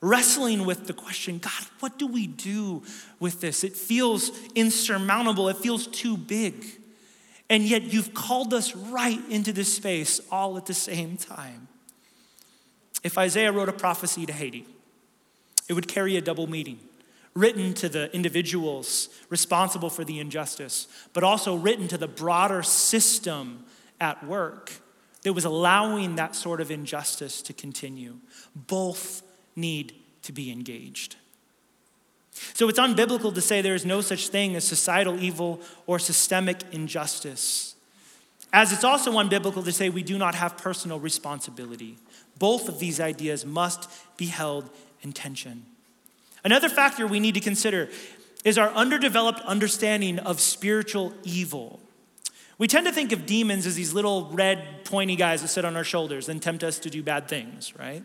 wrestling 0.00 0.64
with 0.64 0.86
the 0.86 0.92
question 0.92 1.38
God, 1.38 1.66
what 1.80 1.98
do 1.98 2.06
we 2.06 2.26
do 2.26 2.82
with 3.18 3.40
this? 3.40 3.64
It 3.64 3.76
feels 3.76 4.30
insurmountable, 4.54 5.48
it 5.48 5.56
feels 5.56 5.86
too 5.86 6.16
big. 6.16 6.64
And 7.50 7.64
yet 7.64 7.84
you've 7.84 8.12
called 8.12 8.52
us 8.52 8.76
right 8.76 9.20
into 9.30 9.52
this 9.52 9.74
space 9.74 10.20
all 10.30 10.58
at 10.58 10.66
the 10.66 10.74
same 10.74 11.16
time. 11.16 11.68
If 13.02 13.16
Isaiah 13.16 13.52
wrote 13.52 13.68
a 13.68 13.72
prophecy 13.72 14.26
to 14.26 14.32
Haiti, 14.32 14.66
it 15.68 15.72
would 15.72 15.88
carry 15.88 16.16
a 16.16 16.20
double 16.20 16.46
meaning 16.46 16.80
written 17.34 17.72
to 17.72 17.88
the 17.88 18.12
individuals 18.14 19.08
responsible 19.28 19.90
for 19.90 20.04
the 20.04 20.18
injustice, 20.18 20.88
but 21.12 21.22
also 21.22 21.54
written 21.54 21.86
to 21.86 21.96
the 21.96 22.08
broader 22.08 22.62
system 22.62 23.64
at 24.00 24.26
work 24.26 24.72
that 25.22 25.32
was 25.32 25.44
allowing 25.44 26.16
that 26.16 26.34
sort 26.34 26.60
of 26.60 26.70
injustice 26.70 27.40
to 27.42 27.52
continue. 27.52 28.16
Both 28.56 29.22
need 29.58 29.94
to 30.22 30.32
be 30.32 30.50
engaged. 30.50 31.16
So 32.54 32.68
it's 32.68 32.78
unbiblical 32.78 33.34
to 33.34 33.40
say 33.40 33.60
there 33.60 33.74
is 33.74 33.84
no 33.84 34.00
such 34.00 34.28
thing 34.28 34.54
as 34.56 34.64
societal 34.64 35.20
evil 35.20 35.60
or 35.86 35.98
systemic 35.98 36.62
injustice. 36.72 37.74
As 38.52 38.72
it's 38.72 38.84
also 38.84 39.12
unbiblical 39.12 39.64
to 39.64 39.72
say 39.72 39.88
we 39.88 40.02
do 40.02 40.16
not 40.16 40.34
have 40.34 40.56
personal 40.56 41.00
responsibility. 41.00 41.96
Both 42.38 42.68
of 42.68 42.78
these 42.78 43.00
ideas 43.00 43.44
must 43.44 43.90
be 44.16 44.26
held 44.26 44.70
in 45.02 45.12
tension. 45.12 45.64
Another 46.44 46.68
factor 46.68 47.06
we 47.06 47.20
need 47.20 47.34
to 47.34 47.40
consider 47.40 47.88
is 48.44 48.56
our 48.56 48.70
underdeveloped 48.70 49.40
understanding 49.40 50.18
of 50.20 50.40
spiritual 50.40 51.12
evil. 51.24 51.80
We 52.56 52.68
tend 52.68 52.86
to 52.86 52.92
think 52.92 53.12
of 53.12 53.26
demons 53.26 53.66
as 53.66 53.74
these 53.74 53.92
little 53.92 54.30
red, 54.32 54.84
pointy 54.84 55.16
guys 55.16 55.42
that 55.42 55.48
sit 55.48 55.64
on 55.64 55.76
our 55.76 55.84
shoulders 55.84 56.28
and 56.28 56.40
tempt 56.40 56.64
us 56.64 56.78
to 56.80 56.90
do 56.90 57.02
bad 57.02 57.28
things, 57.28 57.76
right? 57.76 58.02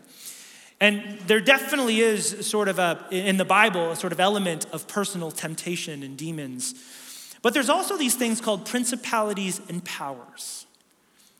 And 0.80 1.18
there 1.26 1.40
definitely 1.40 2.00
is 2.00 2.46
sort 2.46 2.68
of 2.68 2.78
a, 2.78 3.06
in 3.10 3.36
the 3.36 3.44
Bible, 3.44 3.90
a 3.90 3.96
sort 3.96 4.12
of 4.12 4.20
element 4.20 4.66
of 4.72 4.86
personal 4.88 5.30
temptation 5.30 6.02
and 6.02 6.16
demons. 6.16 6.74
But 7.42 7.54
there's 7.54 7.68
also 7.68 7.96
these 7.96 8.16
things 8.16 8.40
called 8.40 8.66
principalities 8.66 9.60
and 9.68 9.84
powers. 9.84 10.66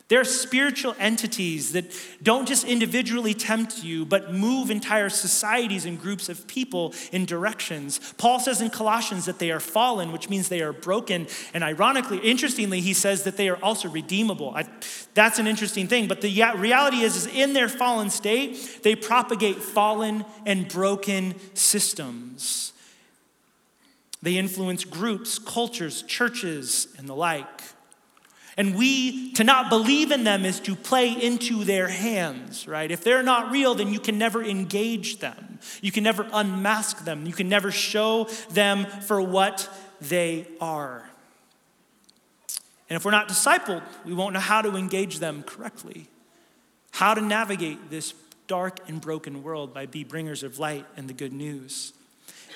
They're 0.09 0.25
spiritual 0.25 0.95
entities 0.99 1.73
that 1.73 1.87
don't 2.23 2.47
just 2.47 2.67
individually 2.67 3.33
tempt 3.33 3.83
you, 3.83 4.05
but 4.05 4.35
move 4.35 4.71
entire 4.71 5.09
societies 5.09 5.87
and 5.87 5.99
groups 5.99 6.29
of 6.29 6.47
people 6.47 6.93
in 7.11 7.25
directions. 7.25 8.13
Paul 8.19 8.39
says 8.39 8.61
in 8.61 8.69
Colossians 8.69 9.25
that 9.25 9.39
they 9.39 9.51
are 9.51 9.61
fallen, 9.61 10.13
which 10.13 10.29
means 10.29 10.51
they 10.51 10.61
are 10.61 10.75
broken. 10.75 11.27
And 11.55 11.65
ironically, 11.65 12.19
interestingly, 12.19 12.83
he 12.83 12.93
says 12.93 13.23
that 13.23 13.39
they 13.39 13.49
are 13.49 13.57
also 13.63 13.89
redeemable. 13.89 14.53
I, 14.55 14.67
that's 15.15 15.39
an 15.39 15.47
interesting 15.47 15.89
thing. 15.89 16.07
But 16.07 16.21
the 16.21 16.53
reality 16.55 16.99
is, 16.99 17.17
is, 17.17 17.27
in 17.27 17.55
their 17.55 17.71
fallen 17.71 18.11
state, 18.11 18.81
they 18.83 18.95
propagate 18.95 19.57
fallen 19.57 20.27
and 20.45 20.69
broken 20.69 21.35
systems. 21.55 22.75
They 24.21 24.37
influence 24.37 24.85
groups, 24.85 25.39
cultures, 25.39 26.03
churches, 26.03 26.89
and 26.99 27.09
the 27.09 27.15
like. 27.15 27.63
And 28.57 28.77
we, 28.77 29.33
to 29.33 29.45
not 29.45 29.69
believe 29.69 30.13
in 30.13 30.25
them 30.25 30.45
is 30.45 30.61
to 30.61 30.77
play 30.77 31.11
into 31.11 31.65
their 31.65 31.89
hands, 31.89 32.69
right? 32.69 32.91
If 32.91 33.03
they're 33.03 33.23
not 33.23 33.51
real, 33.51 33.75
then 33.75 33.93
you 33.93 33.99
can 33.99 34.17
never 34.17 34.43
engage 34.43 35.19
them. 35.19 35.59
You 35.81 35.91
can 35.91 36.05
never 36.05 36.29
unmask 36.33 37.05
them. 37.05 37.27
You 37.27 37.33
can 37.33 37.49
never 37.49 37.73
show 37.73 38.25
them 38.51 38.87
for 38.87 39.21
what 39.21 39.69
they 40.01 40.47
are. 40.61 41.09
And 42.89 42.97
if 42.97 43.05
we're 43.05 43.11
not 43.11 43.29
discipled, 43.29 43.83
we 44.05 44.15
won't 44.15 44.35
know 44.35 44.41
how 44.41 44.63
to 44.63 44.77
engage 44.77 45.19
them 45.19 45.43
correctly, 45.43 46.07
how 46.93 47.15
to 47.15 47.21
navigate 47.21 47.91
this 47.91 48.15
dark 48.47 48.79
and 48.89 49.01
broken 49.01 49.43
world 49.43 49.75
by 49.75 49.87
be 49.87 50.05
bringers 50.05 50.43
of 50.43 50.59
light 50.59 50.87
and 50.97 51.09
the 51.09 51.15
good 51.15 51.33
news. 51.33 51.93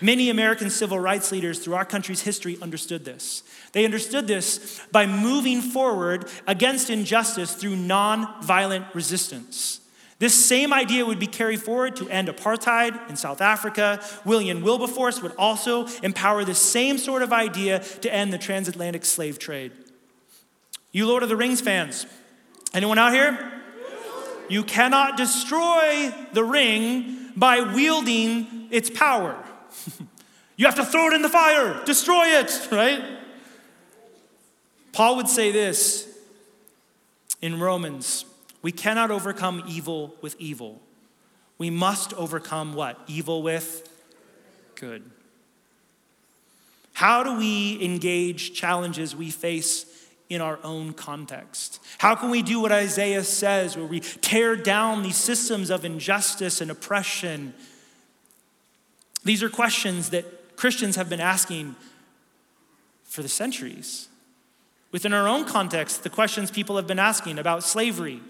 Many 0.00 0.30
American 0.30 0.70
civil 0.70 0.98
rights 0.98 1.32
leaders 1.32 1.58
through 1.58 1.74
our 1.74 1.84
country's 1.84 2.22
history 2.22 2.56
understood 2.62 3.04
this. 3.04 3.42
They 3.72 3.84
understood 3.84 4.26
this 4.26 4.80
by 4.92 5.06
moving 5.06 5.60
forward 5.60 6.28
against 6.46 6.88
injustice 6.88 7.54
through 7.54 7.76
nonviolent 7.76 8.94
resistance. 8.94 9.80
This 10.20 10.34
same 10.46 10.72
idea 10.72 11.06
would 11.06 11.20
be 11.20 11.28
carried 11.28 11.62
forward 11.62 11.94
to 11.96 12.08
end 12.08 12.28
apartheid 12.28 13.08
in 13.08 13.16
South 13.16 13.40
Africa. 13.40 14.04
William 14.24 14.62
Wilberforce 14.62 15.22
would 15.22 15.34
also 15.36 15.86
empower 16.02 16.44
the 16.44 16.54
same 16.54 16.98
sort 16.98 17.22
of 17.22 17.32
idea 17.32 17.80
to 17.80 18.12
end 18.12 18.32
the 18.32 18.38
transatlantic 18.38 19.04
slave 19.04 19.38
trade. 19.38 19.72
You 20.90 21.06
Lord 21.06 21.22
of 21.22 21.28
the 21.28 21.36
Rings 21.36 21.60
fans, 21.60 22.06
anyone 22.74 22.98
out 22.98 23.12
here? 23.12 23.52
You 24.48 24.64
cannot 24.64 25.16
destroy 25.16 26.12
the 26.32 26.42
ring 26.42 27.30
by 27.36 27.60
wielding 27.60 28.68
its 28.70 28.90
power. 28.90 29.36
you 30.56 30.66
have 30.66 30.76
to 30.76 30.84
throw 30.84 31.08
it 31.08 31.14
in 31.14 31.22
the 31.22 31.28
fire, 31.28 31.82
destroy 31.84 32.26
it, 32.26 32.68
right? 32.70 33.02
Paul 34.92 35.16
would 35.16 35.28
say 35.28 35.52
this 35.52 36.08
in 37.40 37.60
Romans 37.60 38.24
we 38.60 38.72
cannot 38.72 39.10
overcome 39.10 39.62
evil 39.68 40.14
with 40.20 40.34
evil. 40.38 40.80
We 41.58 41.70
must 41.70 42.12
overcome 42.14 42.74
what? 42.74 42.98
Evil 43.06 43.42
with 43.42 43.88
good. 44.74 45.08
How 46.92 47.22
do 47.22 47.36
we 47.36 47.78
engage 47.82 48.54
challenges 48.54 49.14
we 49.14 49.30
face 49.30 49.86
in 50.28 50.40
our 50.40 50.58
own 50.64 50.92
context? 50.92 51.80
How 51.98 52.14
can 52.14 52.30
we 52.30 52.42
do 52.42 52.60
what 52.60 52.72
Isaiah 52.72 53.24
says, 53.24 53.76
where 53.76 53.86
we 53.86 54.00
tear 54.00 54.56
down 54.56 55.02
these 55.02 55.16
systems 55.16 55.70
of 55.70 55.84
injustice 55.84 56.60
and 56.60 56.70
oppression? 56.70 57.54
These 59.24 59.42
are 59.42 59.48
questions 59.48 60.10
that 60.10 60.56
Christians 60.56 60.96
have 60.96 61.08
been 61.08 61.20
asking 61.20 61.76
for 63.04 63.22
the 63.22 63.28
centuries. 63.28 64.08
Within 64.90 65.12
our 65.12 65.28
own 65.28 65.44
context, 65.44 66.02
the 66.02 66.10
questions 66.10 66.50
people 66.50 66.76
have 66.76 66.86
been 66.86 66.98
asking 66.98 67.38
about 67.38 67.62
slavery, 67.62 68.20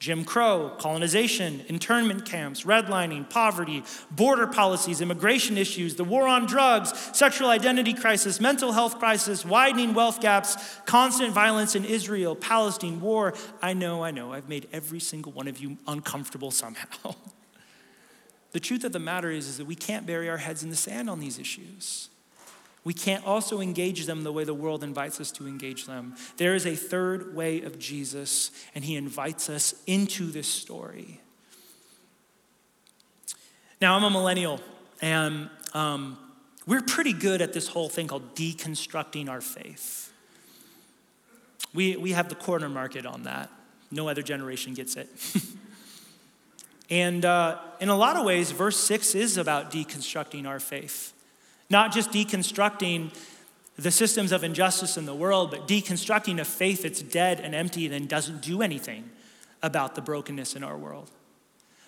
Jim 0.00 0.24
Crow, 0.24 0.72
colonization, 0.78 1.64
internment 1.68 2.24
camps, 2.24 2.64
redlining, 2.64 3.30
poverty, 3.30 3.84
border 4.10 4.48
policies, 4.48 5.00
immigration 5.00 5.56
issues, 5.56 5.94
the 5.94 6.02
war 6.02 6.26
on 6.26 6.44
drugs, 6.44 6.92
sexual 7.12 7.50
identity 7.50 7.94
crisis, 7.94 8.40
mental 8.40 8.72
health 8.72 8.98
crisis, 8.98 9.44
widening 9.44 9.94
wealth 9.94 10.20
gaps, 10.20 10.56
constant 10.86 11.32
violence 11.32 11.76
in 11.76 11.84
Israel, 11.84 12.34
Palestine, 12.34 13.00
war. 13.00 13.32
I 13.62 13.74
know, 13.74 14.02
I 14.02 14.10
know, 14.10 14.32
I've 14.32 14.48
made 14.48 14.66
every 14.72 14.98
single 14.98 15.30
one 15.30 15.46
of 15.46 15.58
you 15.58 15.78
uncomfortable 15.86 16.50
somehow. 16.50 17.14
the 18.52 18.60
truth 18.60 18.84
of 18.84 18.92
the 18.92 18.98
matter 18.98 19.30
is, 19.30 19.48
is 19.48 19.56
that 19.56 19.66
we 19.66 19.74
can't 19.74 20.06
bury 20.06 20.28
our 20.28 20.36
heads 20.36 20.62
in 20.62 20.70
the 20.70 20.76
sand 20.76 21.08
on 21.10 21.20
these 21.20 21.38
issues. 21.38 22.08
we 22.84 22.92
can't 22.92 23.24
also 23.24 23.60
engage 23.60 24.06
them 24.06 24.24
the 24.24 24.32
way 24.32 24.42
the 24.42 24.52
world 24.52 24.82
invites 24.82 25.20
us 25.20 25.30
to 25.30 25.46
engage 25.46 25.86
them. 25.86 26.16
There 26.36 26.54
is 26.56 26.66
a 26.66 26.74
third 26.74 27.34
way 27.34 27.62
of 27.62 27.78
Jesus, 27.78 28.50
and 28.74 28.84
he 28.84 28.96
invites 28.96 29.48
us 29.48 29.74
into 29.86 30.32
this 30.32 30.48
story. 30.48 31.20
Now, 33.80 33.96
I'm 33.96 34.02
a 34.02 34.10
millennial, 34.10 34.60
and 35.00 35.48
um, 35.74 36.18
we're 36.66 36.82
pretty 36.82 37.12
good 37.12 37.40
at 37.40 37.52
this 37.52 37.68
whole 37.68 37.88
thing 37.88 38.08
called 38.08 38.34
deconstructing 38.34 39.28
our 39.28 39.40
faith. 39.40 40.12
We, 41.72 41.96
we 41.96 42.12
have 42.12 42.28
the 42.28 42.34
corner 42.34 42.68
market 42.68 43.06
on 43.06 43.22
that. 43.24 43.48
No 43.90 44.08
other 44.08 44.22
generation 44.22 44.74
gets 44.74 44.96
it. 44.96 45.08
and 46.92 47.24
uh, 47.24 47.56
in 47.80 47.88
a 47.88 47.96
lot 47.96 48.16
of 48.16 48.26
ways, 48.26 48.50
verse 48.50 48.76
6 48.76 49.14
is 49.14 49.38
about 49.38 49.70
deconstructing 49.70 50.46
our 50.46 50.60
faith. 50.60 51.14
Not 51.70 51.90
just 51.90 52.10
deconstructing 52.10 53.16
the 53.78 53.90
systems 53.90 54.30
of 54.30 54.44
injustice 54.44 54.98
in 54.98 55.06
the 55.06 55.14
world, 55.14 55.50
but 55.50 55.66
deconstructing 55.66 56.38
a 56.38 56.44
faith 56.44 56.82
that's 56.82 57.00
dead 57.00 57.40
and 57.40 57.54
empty 57.54 57.86
and 57.86 58.10
doesn't 58.10 58.42
do 58.42 58.60
anything 58.60 59.08
about 59.62 59.94
the 59.94 60.02
brokenness 60.02 60.54
in 60.54 60.62
our 60.62 60.76
world. 60.76 61.10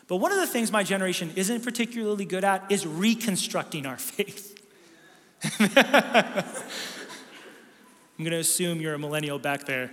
But 0.08 0.16
one 0.16 0.32
of 0.32 0.38
the 0.38 0.46
things 0.46 0.72
my 0.72 0.82
generation 0.82 1.32
isn't 1.36 1.62
particularly 1.62 2.24
good 2.24 2.42
at 2.42 2.64
is 2.72 2.86
reconstructing 2.86 3.84
our 3.84 3.96
faith. 3.98 4.58
I'm 5.60 5.68
going 8.20 8.30
to 8.30 8.38
assume 8.38 8.80
you're 8.80 8.94
a 8.94 8.98
millennial 8.98 9.38
back 9.38 9.66
there. 9.66 9.90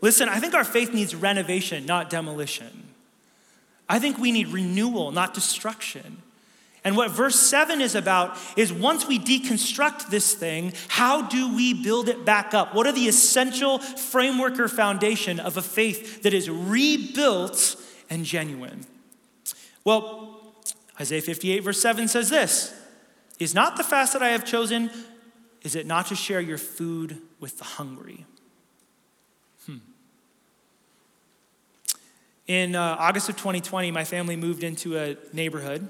Listen, 0.00 0.28
I 0.28 0.40
think 0.40 0.54
our 0.54 0.64
faith 0.64 0.92
needs 0.92 1.14
renovation, 1.14 1.86
not 1.86 2.10
demolition. 2.10 2.88
I 3.88 3.98
think 3.98 4.18
we 4.18 4.32
need 4.32 4.48
renewal, 4.48 5.12
not 5.12 5.34
destruction. 5.34 6.22
And 6.84 6.96
what 6.96 7.12
verse 7.12 7.38
7 7.38 7.80
is 7.80 7.94
about 7.94 8.36
is 8.56 8.72
once 8.72 9.06
we 9.06 9.18
deconstruct 9.18 10.08
this 10.08 10.34
thing, 10.34 10.72
how 10.88 11.22
do 11.22 11.54
we 11.54 11.74
build 11.74 12.08
it 12.08 12.24
back 12.24 12.54
up? 12.54 12.74
What 12.74 12.86
are 12.86 12.92
the 12.92 13.06
essential 13.06 13.78
framework 13.78 14.58
or 14.58 14.66
foundation 14.68 15.38
of 15.38 15.56
a 15.56 15.62
faith 15.62 16.22
that 16.22 16.34
is 16.34 16.50
rebuilt 16.50 17.76
and 18.10 18.24
genuine? 18.24 18.84
Well, 19.84 20.40
Isaiah 21.00 21.22
58, 21.22 21.60
verse 21.60 21.80
7 21.80 22.08
says 22.08 22.30
this 22.30 22.74
Is 23.38 23.54
not 23.54 23.76
the 23.76 23.84
fast 23.84 24.12
that 24.14 24.22
I 24.22 24.30
have 24.30 24.44
chosen, 24.44 24.90
is 25.62 25.76
it 25.76 25.86
not 25.86 26.06
to 26.06 26.16
share 26.16 26.40
your 26.40 26.58
food 26.58 27.18
with 27.38 27.58
the 27.58 27.64
hungry? 27.64 28.26
In 32.52 32.76
uh, 32.76 32.96
August 32.98 33.30
of 33.30 33.36
2020, 33.38 33.90
my 33.92 34.04
family 34.04 34.36
moved 34.36 34.62
into 34.62 34.98
a 34.98 35.16
neighborhood 35.32 35.88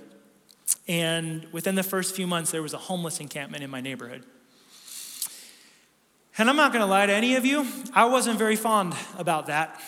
and 0.86 1.44
within 1.50 1.74
the 1.74 1.82
first 1.82 2.14
few 2.14 2.24
months, 2.24 2.52
there 2.52 2.62
was 2.62 2.72
a 2.72 2.78
homeless 2.78 3.18
encampment 3.18 3.64
in 3.64 3.70
my 3.70 3.80
neighborhood. 3.80 4.24
And 6.38 6.48
I'm 6.48 6.54
not 6.54 6.70
to 6.72 6.86
lie 6.86 7.06
to 7.06 7.12
any 7.12 7.34
of 7.34 7.44
you, 7.44 7.66
I 7.92 8.04
wasn't 8.04 8.38
very 8.38 8.54
fond 8.54 8.94
about 9.18 9.46
that. 9.46 9.80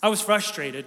I 0.00 0.08
was 0.08 0.20
frustrated. 0.20 0.84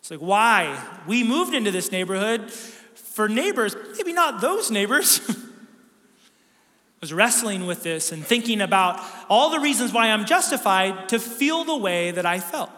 It's 0.00 0.10
like, 0.10 0.18
why? 0.18 0.84
We 1.06 1.22
moved 1.22 1.54
into 1.54 1.70
this 1.70 1.92
neighborhood 1.92 2.50
for 2.50 3.28
neighbors, 3.28 3.76
maybe 3.96 4.12
not 4.12 4.40
those 4.40 4.68
neighbors. 4.68 5.20
I 5.30 7.00
was 7.00 7.12
wrestling 7.12 7.66
with 7.66 7.84
this 7.84 8.10
and 8.10 8.26
thinking 8.26 8.60
about 8.60 9.00
all 9.28 9.50
the 9.50 9.60
reasons 9.60 9.92
why 9.92 10.08
I'm 10.08 10.24
justified 10.24 11.08
to 11.10 11.20
feel 11.20 11.62
the 11.62 11.76
way 11.76 12.10
that 12.10 12.26
I 12.26 12.40
felt. 12.40 12.70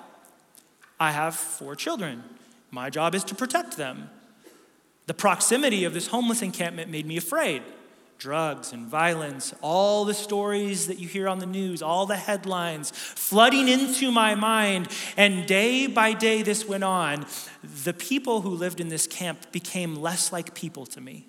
I 0.98 1.12
have 1.12 1.35
four 1.35 1.74
children. 1.76 2.24
My 2.70 2.90
job 2.90 3.14
is 3.14 3.24
to 3.24 3.35
protect 3.35 3.76
them. 3.76 4.11
The 5.06 5.14
proximity 5.14 5.85
of 5.85 5.94
this 5.94 6.09
homeless 6.09 6.42
encampment 6.42 6.90
made 6.90 7.06
me 7.06 7.16
afraid. 7.16 7.62
Drugs 8.18 8.72
and 8.72 8.87
violence, 8.87 9.54
all 9.61 10.04
the 10.04 10.14
stories 10.14 10.87
that 10.87 10.98
you 10.98 11.06
hear 11.06 11.28
on 11.28 11.38
the 11.38 11.46
news, 11.46 11.82
all 11.82 12.06
the 12.06 12.16
headlines 12.16 12.90
flooding 12.90 13.68
into 13.68 14.11
my 14.11 14.35
mind. 14.35 14.88
And 15.16 15.46
day 15.46 15.87
by 15.87 16.14
day, 16.14 16.42
this 16.42 16.66
went 16.66 16.82
on. 16.82 17.26
The 17.85 17.92
people 17.92 18.40
who 18.40 18.50
lived 18.50 18.80
in 18.80 18.88
this 18.88 19.06
camp 19.06 19.52
became 19.52 19.96
less 19.96 20.32
like 20.32 20.54
people 20.54 20.87
to 20.87 21.00
me. 21.00 21.26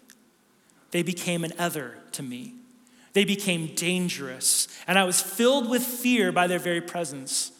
They 0.92 1.04
became 1.04 1.44
an 1.44 1.52
other 1.60 1.98
to 2.14 2.24
me. 2.24 2.54
They 3.12 3.26
became 3.26 3.76
dangerous. 3.76 4.68
And 4.88 4.98
I 4.98 5.04
was 5.04 5.22
filled 5.22 5.70
with 5.70 5.84
fear 5.84 6.32
by 6.32 6.48
their 6.48 6.60
very 6.60 6.82
presence. 6.82 7.52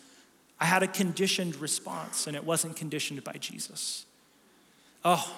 I 0.60 0.66
had 0.66 0.84
a 0.84 0.88
conditioned 0.88 1.56
response, 1.58 2.28
and 2.28 2.36
it 2.36 2.44
wasn't 2.44 2.76
conditioned 2.76 3.24
by 3.24 3.34
Jesus. 3.34 4.06
Oh, 5.06 5.34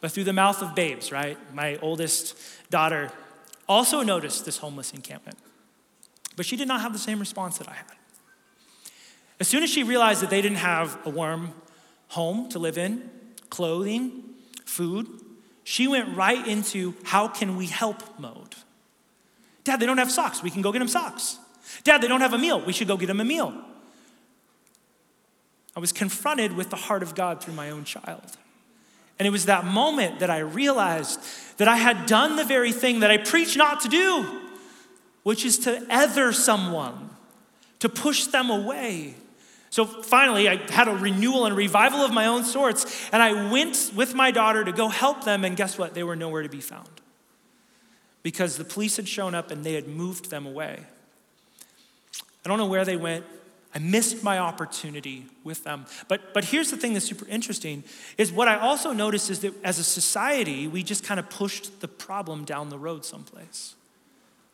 but 0.00 0.10
through 0.12 0.24
the 0.24 0.32
mouth 0.32 0.62
of 0.62 0.74
babes, 0.74 1.12
right? 1.12 1.38
My 1.54 1.76
oldest 1.76 2.36
daughter 2.70 3.10
also 3.68 4.02
noticed 4.02 4.44
this 4.44 4.58
homeless 4.58 4.92
encampment, 4.92 5.38
but 6.36 6.46
she 6.46 6.56
did 6.56 6.68
not 6.68 6.80
have 6.80 6.92
the 6.92 6.98
same 6.98 7.18
response 7.18 7.58
that 7.58 7.68
I 7.68 7.74
had. 7.74 7.86
As 9.38 9.48
soon 9.48 9.62
as 9.62 9.70
she 9.70 9.82
realized 9.82 10.22
that 10.22 10.30
they 10.30 10.40
didn't 10.40 10.58
have 10.58 10.98
a 11.04 11.10
warm 11.10 11.52
home 12.08 12.48
to 12.50 12.58
live 12.58 12.78
in, 12.78 13.08
clothing, 13.50 14.24
food, 14.64 15.08
she 15.64 15.88
went 15.88 16.16
right 16.16 16.46
into 16.46 16.94
how 17.04 17.28
can 17.28 17.56
we 17.56 17.66
help 17.66 18.18
mode. 18.18 18.54
Dad, 19.64 19.80
they 19.80 19.86
don't 19.86 19.98
have 19.98 20.12
socks. 20.12 20.42
We 20.42 20.50
can 20.50 20.62
go 20.62 20.72
get 20.72 20.78
them 20.78 20.88
socks. 20.88 21.38
Dad, 21.82 22.00
they 22.00 22.08
don't 22.08 22.20
have 22.20 22.32
a 22.32 22.38
meal. 22.38 22.64
We 22.64 22.72
should 22.72 22.86
go 22.86 22.96
get 22.96 23.06
them 23.06 23.20
a 23.20 23.24
meal. 23.24 23.64
I 25.76 25.80
was 25.80 25.92
confronted 25.92 26.52
with 26.52 26.70
the 26.70 26.76
heart 26.76 27.02
of 27.02 27.14
God 27.14 27.42
through 27.42 27.54
my 27.54 27.70
own 27.70 27.84
child. 27.84 28.36
And 29.18 29.26
it 29.26 29.30
was 29.30 29.46
that 29.46 29.64
moment 29.64 30.20
that 30.20 30.30
I 30.30 30.38
realized 30.38 31.20
that 31.58 31.68
I 31.68 31.76
had 31.76 32.06
done 32.06 32.36
the 32.36 32.44
very 32.44 32.72
thing 32.72 33.00
that 33.00 33.10
I 33.10 33.18
preach 33.18 33.56
not 33.56 33.80
to 33.82 33.88
do, 33.88 34.40
which 35.22 35.44
is 35.44 35.58
to 35.60 35.86
ether 35.90 36.32
someone, 36.32 37.10
to 37.78 37.88
push 37.88 38.24
them 38.24 38.50
away. 38.50 39.14
So 39.70 39.84
finally, 39.84 40.48
I 40.48 40.56
had 40.70 40.88
a 40.88 40.94
renewal 40.94 41.44
and 41.44 41.54
revival 41.54 42.00
of 42.00 42.12
my 42.12 42.26
own 42.26 42.44
sorts, 42.44 43.08
and 43.12 43.22
I 43.22 43.50
went 43.50 43.92
with 43.94 44.14
my 44.14 44.30
daughter 44.30 44.64
to 44.64 44.72
go 44.72 44.88
help 44.88 45.24
them, 45.24 45.44
and 45.44 45.56
guess 45.56 45.76
what? 45.76 45.92
They 45.92 46.02
were 46.02 46.16
nowhere 46.16 46.42
to 46.42 46.48
be 46.48 46.60
found 46.60 46.88
because 48.22 48.56
the 48.56 48.64
police 48.64 48.96
had 48.96 49.06
shown 49.06 49.34
up 49.34 49.50
and 49.50 49.62
they 49.62 49.74
had 49.74 49.86
moved 49.86 50.30
them 50.30 50.46
away. 50.46 50.80
I 52.44 52.48
don't 52.48 52.58
know 52.58 52.66
where 52.66 52.84
they 52.84 52.96
went. 52.96 53.24
I 53.76 53.78
missed 53.78 54.24
my 54.24 54.38
opportunity 54.38 55.26
with 55.44 55.62
them. 55.62 55.84
But, 56.08 56.32
but 56.32 56.46
here's 56.46 56.70
the 56.70 56.78
thing 56.78 56.94
that's 56.94 57.04
super 57.04 57.28
interesting 57.28 57.84
is 58.16 58.32
what 58.32 58.48
I 58.48 58.56
also 58.56 58.94
noticed 58.94 59.28
is 59.28 59.40
that 59.40 59.52
as 59.62 59.78
a 59.78 59.84
society, 59.84 60.66
we 60.66 60.82
just 60.82 61.04
kind 61.04 61.20
of 61.20 61.28
pushed 61.28 61.82
the 61.82 61.88
problem 61.88 62.46
down 62.46 62.70
the 62.70 62.78
road 62.78 63.04
someplace. 63.04 63.74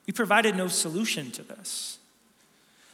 We 0.08 0.12
provided 0.12 0.56
no 0.56 0.66
solution 0.66 1.30
to 1.30 1.44
this. 1.44 2.00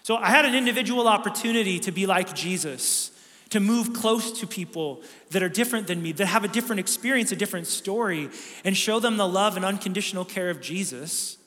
So 0.02 0.16
I 0.16 0.28
had 0.28 0.44
an 0.44 0.54
individual 0.54 1.08
opportunity 1.08 1.78
to 1.80 1.92
be 1.92 2.04
like 2.04 2.34
Jesus, 2.34 3.10
to 3.48 3.58
move 3.58 3.94
close 3.94 4.38
to 4.40 4.46
people 4.46 5.00
that 5.30 5.42
are 5.42 5.48
different 5.48 5.86
than 5.86 6.02
me, 6.02 6.12
that 6.12 6.26
have 6.26 6.44
a 6.44 6.48
different 6.48 6.80
experience, 6.80 7.32
a 7.32 7.36
different 7.36 7.68
story, 7.68 8.28
and 8.66 8.76
show 8.76 9.00
them 9.00 9.16
the 9.16 9.26
love 9.26 9.56
and 9.56 9.64
unconditional 9.64 10.26
care 10.26 10.50
of 10.50 10.60
Jesus. 10.60 11.37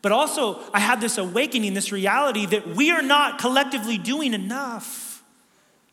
But 0.00 0.12
also, 0.12 0.60
I 0.72 0.80
had 0.80 1.00
this 1.00 1.18
awakening, 1.18 1.74
this 1.74 1.90
reality 1.90 2.46
that 2.46 2.68
we 2.68 2.90
are 2.90 3.02
not 3.02 3.38
collectively 3.38 3.98
doing 3.98 4.32
enough 4.32 5.22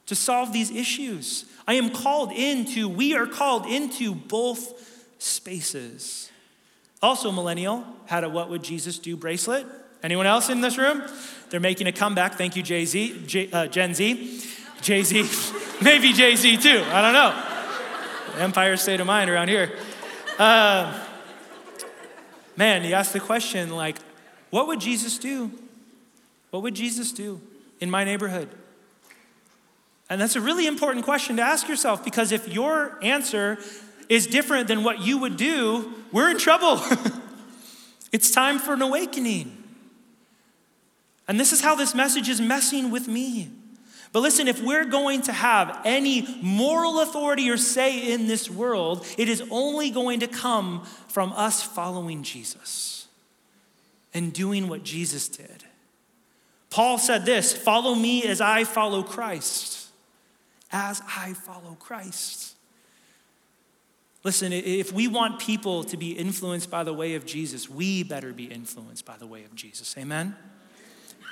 to 0.06 0.15
solve 0.15 0.54
these 0.54 0.70
issues. 0.70 1.46
I 1.68 1.74
am 1.76 1.89
called 1.89 2.32
into, 2.32 2.88
we 2.88 3.15
are 3.15 3.26
called 3.26 3.65
into 3.65 4.13
both 4.13 5.12
spaces. 5.18 6.30
Also, 7.02 7.32
Millennial 7.32 7.84
had 8.06 8.24
a 8.24 8.30
What 8.30 8.50
Would 8.50 8.63
Jesus 8.63 9.00
Do 9.00 9.18
bracelet. 9.18 9.65
Anyone 10.04 10.28
else 10.28 10.50
in 10.50 10.62
this 10.62 10.78
room? 10.78 11.04
They're 11.50 11.60
making 11.60 11.88
a 11.88 11.91
comeback. 11.91 12.36
Thank 12.36 12.56
you, 12.56 12.62
Jay 12.62 12.86
Z, 12.86 13.50
uh, 13.52 13.68
Gen 13.68 13.96
Z. 13.96 14.44
Jay 14.82 15.02
Z, 15.02 15.28
maybe 15.82 16.13
Jay 16.13 16.36
Z 16.36 16.58
too. 16.58 16.84
I 16.91 17.02
don't 17.02 17.13
know. 17.13 18.41
Empire 18.44 18.78
State 18.78 19.00
of 19.00 19.08
Mind 19.08 19.30
around 19.32 19.48
here. 19.48 19.72
Uh, 20.38 20.94
man, 22.58 22.84
you 22.84 22.94
ask 22.94 23.12
the 23.12 23.20
question 23.20 23.70
like, 23.72 23.98
what 24.50 24.68
would 24.68 24.80
Jesus 24.80 25.18
do? 25.18 25.52
What 26.52 26.63
would 26.63 26.76
Jesus 26.76 27.12
do 27.12 27.41
in 27.80 27.89
my 27.89 28.04
neighborhood? 28.04 28.50
And 30.10 30.22
that's 30.22 30.36
a 30.36 30.41
really 30.41 30.68
important 30.68 31.04
question 31.04 31.36
to 31.38 31.41
ask 31.41 31.68
yourself 31.68 32.06
because 32.06 32.32
if 32.32 32.48
your 32.48 32.98
answer 33.02 33.58
is 34.08 34.28
different 34.28 34.68
than 34.68 34.84
what 34.84 35.00
you 35.00 35.18
would 35.18 35.36
do, 35.36 35.94
we're 36.12 36.30
in 36.30 36.38
trouble. 36.38 36.80
it's 38.12 38.30
time 38.32 38.60
for 38.60 38.74
an 38.74 38.82
awakening. 38.82 39.63
And 41.28 41.39
this 41.39 41.52
is 41.52 41.62
how 41.62 41.76
this 41.76 41.96
message 41.96 42.30
is 42.30 42.39
messing 42.39 42.91
with 42.91 43.08
me. 43.08 43.50
But 44.15 44.21
listen, 44.21 44.47
if 44.47 44.63
we're 44.63 44.86
going 44.86 45.23
to 45.23 45.34
have 45.34 45.82
any 45.84 46.25
moral 46.41 47.01
authority 47.01 47.49
or 47.49 47.58
say 47.58 48.13
in 48.13 48.28
this 48.28 48.49
world, 48.49 49.06
it 49.17 49.28
is 49.28 49.43
only 49.51 49.89
going 49.89 50.21
to 50.21 50.28
come 50.28 50.86
from 51.10 51.34
us 51.34 51.62
following 51.62 52.23
Jesus 52.23 53.10
and 54.13 54.32
doing 54.32 54.69
what 54.69 54.86
Jesus 54.86 55.28
did. 55.28 55.65
Paul 56.69 56.97
said 56.97 57.25
this 57.25 57.51
follow 57.51 57.93
me 57.93 58.23
as 58.23 58.39
I 58.39 58.63
follow 58.63 59.04
Christ. 59.04 59.89
As 60.71 61.01
I 61.06 61.34
follow 61.34 61.75
Christ. 61.78 62.56
Listen, 64.23 64.54
if 64.54 64.93
we 64.93 65.10
want 65.10 65.39
people 65.39 65.84
to 65.84 65.97
be 65.97 66.13
influenced 66.13 66.71
by 66.71 66.86
the 66.86 66.93
way 66.93 67.15
of 67.15 67.25
Jesus, 67.25 67.69
we 67.69 68.01
better 68.01 68.32
be 68.32 68.45
influenced 68.45 69.04
by 69.04 69.17
the 69.17 69.28
way 69.28 69.43
of 69.43 69.54
Jesus. 69.56 69.93
Amen? 69.97 70.38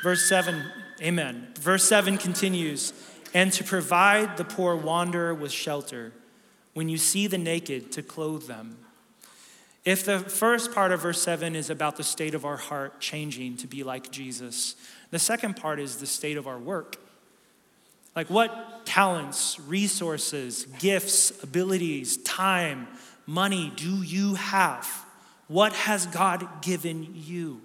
Verse 0.04 0.28
7, 0.28 0.62
amen. 1.02 1.54
Verse 1.60 1.84
7 1.84 2.18
continues, 2.18 2.94
and 3.34 3.52
to 3.54 3.64
provide 3.64 4.38
the 4.38 4.46
poor 4.46 4.76
wanderer 4.76 5.34
with 5.34 5.52
shelter, 5.52 6.14
when 6.74 6.90
you 6.90 6.98
see 6.98 7.28
the 7.28 7.38
naked, 7.38 7.92
to 7.92 8.02
clothe 8.02 8.48
them. 8.48 8.78
If 9.86 10.06
the 10.06 10.20
first 10.20 10.74
part 10.74 10.92
of 10.92 11.02
verse 11.02 11.22
7 11.22 11.56
is 11.56 11.70
about 11.70 11.98
the 11.98 12.04
state 12.04 12.34
of 12.34 12.46
our 12.46 12.58
heart 12.58 13.02
changing 13.02 13.58
to 13.58 13.68
be 13.68 13.84
like 13.84 14.12
Jesus, 14.12 14.76
the 15.12 15.20
second 15.20 15.56
part 15.56 15.80
is 15.80 15.98
the 15.98 16.06
state 16.06 16.38
of 16.38 16.48
our 16.48 16.58
work. 16.58 16.98
Like, 18.16 18.30
what 18.30 18.86
talents, 18.86 19.60
resources, 19.60 20.66
gifts, 20.80 21.44
abilities, 21.44 22.18
time, 22.18 22.88
money 23.26 23.74
do 23.76 24.04
you 24.04 24.36
have? 24.36 24.88
What 25.48 25.74
has 25.74 26.06
God 26.06 26.62
given 26.62 27.08
you? 27.14 27.62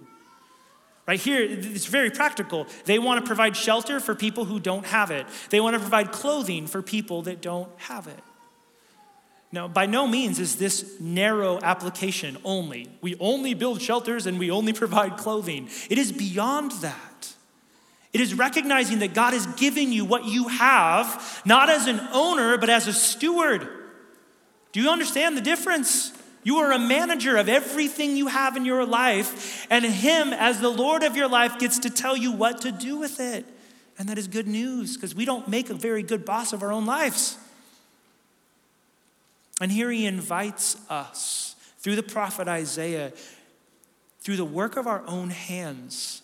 Right 1.09 1.19
here, 1.19 1.41
it's 1.41 1.87
very 1.87 2.11
practical. 2.11 2.67
They 2.85 2.99
want 2.99 3.19
to 3.19 3.27
provide 3.27 3.57
shelter 3.57 3.99
for 3.99 4.13
people 4.13 4.45
who 4.45 4.59
don't 4.59 4.85
have 4.85 5.09
it, 5.09 5.25
they 5.49 5.59
want 5.59 5.73
to 5.73 5.79
provide 5.79 6.11
clothing 6.11 6.67
for 6.67 6.83
people 6.83 7.23
that 7.23 7.41
don't 7.41 7.67
have 7.77 8.05
it. 8.05 8.19
Now, 9.51 9.67
by 9.67 9.87
no 9.87 10.05
means 10.05 10.37
is 10.37 10.57
this 10.57 10.99
narrow 10.99 11.59
application 11.63 12.37
only. 12.45 12.91
We 13.01 13.15
only 13.19 13.55
build 13.55 13.81
shelters 13.81 14.27
and 14.27 14.37
we 14.37 14.51
only 14.51 14.71
provide 14.71 15.17
clothing. 15.17 15.69
It 15.89 15.97
is 15.97 16.11
beyond 16.11 16.73
that. 16.83 17.33
It 18.13 18.21
is 18.21 18.35
recognizing 18.35 18.99
that 18.99 19.15
God 19.15 19.33
is 19.33 19.47
giving 19.47 19.91
you 19.91 20.05
what 20.05 20.25
you 20.25 20.47
have, 20.47 21.41
not 21.43 21.71
as 21.71 21.87
an 21.87 21.99
owner, 22.13 22.59
but 22.59 22.69
as 22.69 22.87
a 22.87 22.93
steward. 22.93 23.67
Do 24.73 24.79
you 24.79 24.91
understand 24.91 25.35
the 25.35 25.41
difference? 25.41 26.11
You 26.43 26.57
are 26.57 26.71
a 26.71 26.79
manager 26.79 27.37
of 27.37 27.49
everything 27.49 28.15
you 28.15 28.27
have 28.27 28.55
in 28.55 28.65
your 28.65 28.85
life, 28.85 29.67
and 29.69 29.83
Him, 29.83 30.33
as 30.33 30.59
the 30.59 30.69
Lord 30.69 31.03
of 31.03 31.15
your 31.15 31.27
life, 31.27 31.59
gets 31.59 31.79
to 31.79 31.89
tell 31.89 32.15
you 32.15 32.31
what 32.31 32.61
to 32.61 32.71
do 32.71 32.97
with 32.97 33.19
it. 33.19 33.45
And 33.97 34.07
that 34.07 34.17
is 34.17 34.27
good 34.27 34.47
news 34.47 34.95
because 34.95 35.13
we 35.13 35.25
don't 35.25 35.47
make 35.49 35.69
a 35.69 35.73
very 35.73 36.03
good 36.03 36.23
boss 36.23 36.53
of 36.53 36.63
our 36.63 36.71
own 36.71 36.85
lives. 36.85 37.37
And 39.59 39.71
here 39.71 39.91
He 39.91 40.05
invites 40.05 40.77
us 40.89 41.55
through 41.79 41.97
the 41.97 42.03
prophet 42.03 42.47
Isaiah, 42.47 43.11
through 44.21 44.37
the 44.37 44.45
work 44.45 44.77
of 44.77 44.87
our 44.87 45.03
own 45.05 45.31
hands 45.31 46.21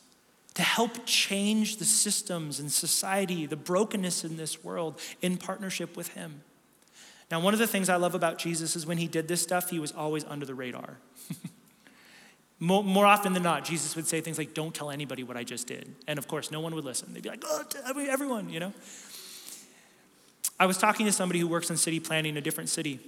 to 0.54 0.62
help 0.62 1.06
change 1.06 1.78
the 1.78 1.86
systems 1.86 2.62
and 2.62 2.72
society, 2.72 3.46
the 3.46 3.58
brokenness 3.58 4.24
in 4.24 4.38
this 4.38 4.64
world, 4.64 5.00
in 5.22 5.36
partnership 5.36 5.98
with 5.98 6.10
Him. 6.10 6.42
Now, 7.32 7.40
one 7.40 7.54
of 7.54 7.60
the 7.60 7.68
things 7.68 7.90
I 7.90 7.96
love 7.96 8.16
about 8.16 8.38
Jesus 8.38 8.76
is 8.76 8.86
when 8.86 8.98
He 8.98 9.08
did 9.08 9.28
this 9.28 9.42
stuff, 9.42 9.70
He 9.70 9.80
was 9.80 9.92
always 9.92 10.24
under 10.26 10.46
the 10.46 10.56
radar. 10.56 10.98
more, 12.60 13.06
often 13.06 13.34
than 13.34 13.44
not, 13.44 13.66
Jesus 13.66 13.96
would 13.96 14.08
say 14.08 14.22
things 14.22 14.38
like, 14.38 14.54
Don't 14.54 14.74
tell 14.74 14.92
anybody 14.92 15.24
what 15.24 15.38
I 15.38 15.44
just 15.44 15.68
did. 15.68 15.94
And 16.08 16.20
of 16.20 16.28
course, 16.28 16.52
no 16.52 16.60
one 16.60 16.76
would 16.76 16.86
listen. 16.86 17.14
They'd 17.14 17.24
be 17.24 17.30
like, 17.30 17.44
Oh, 17.46 17.64
everyone, 18.08 18.50
you 18.50 18.60
know? 18.60 18.74
I 20.60 20.66
was 20.66 20.78
talking 20.78 21.06
to 21.06 21.12
somebody 21.12 21.40
who 21.40 21.48
works 21.48 21.70
in 21.70 21.78
city 21.78 22.00
planning 22.00 22.32
in 22.32 22.38
a 22.38 22.42
different 22.42 22.70
city. 22.70 23.00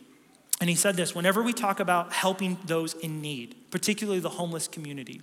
And 0.60 0.70
he 0.70 0.76
said 0.76 0.96
this 0.96 1.14
whenever 1.14 1.44
we 1.44 1.54
talk 1.54 1.80
about 1.80 2.12
helping 2.12 2.58
those 2.66 2.94
in 2.96 3.22
need, 3.22 3.56
particularly 3.72 4.20
the 4.20 4.30
homeless 4.30 4.68
community, 4.68 5.22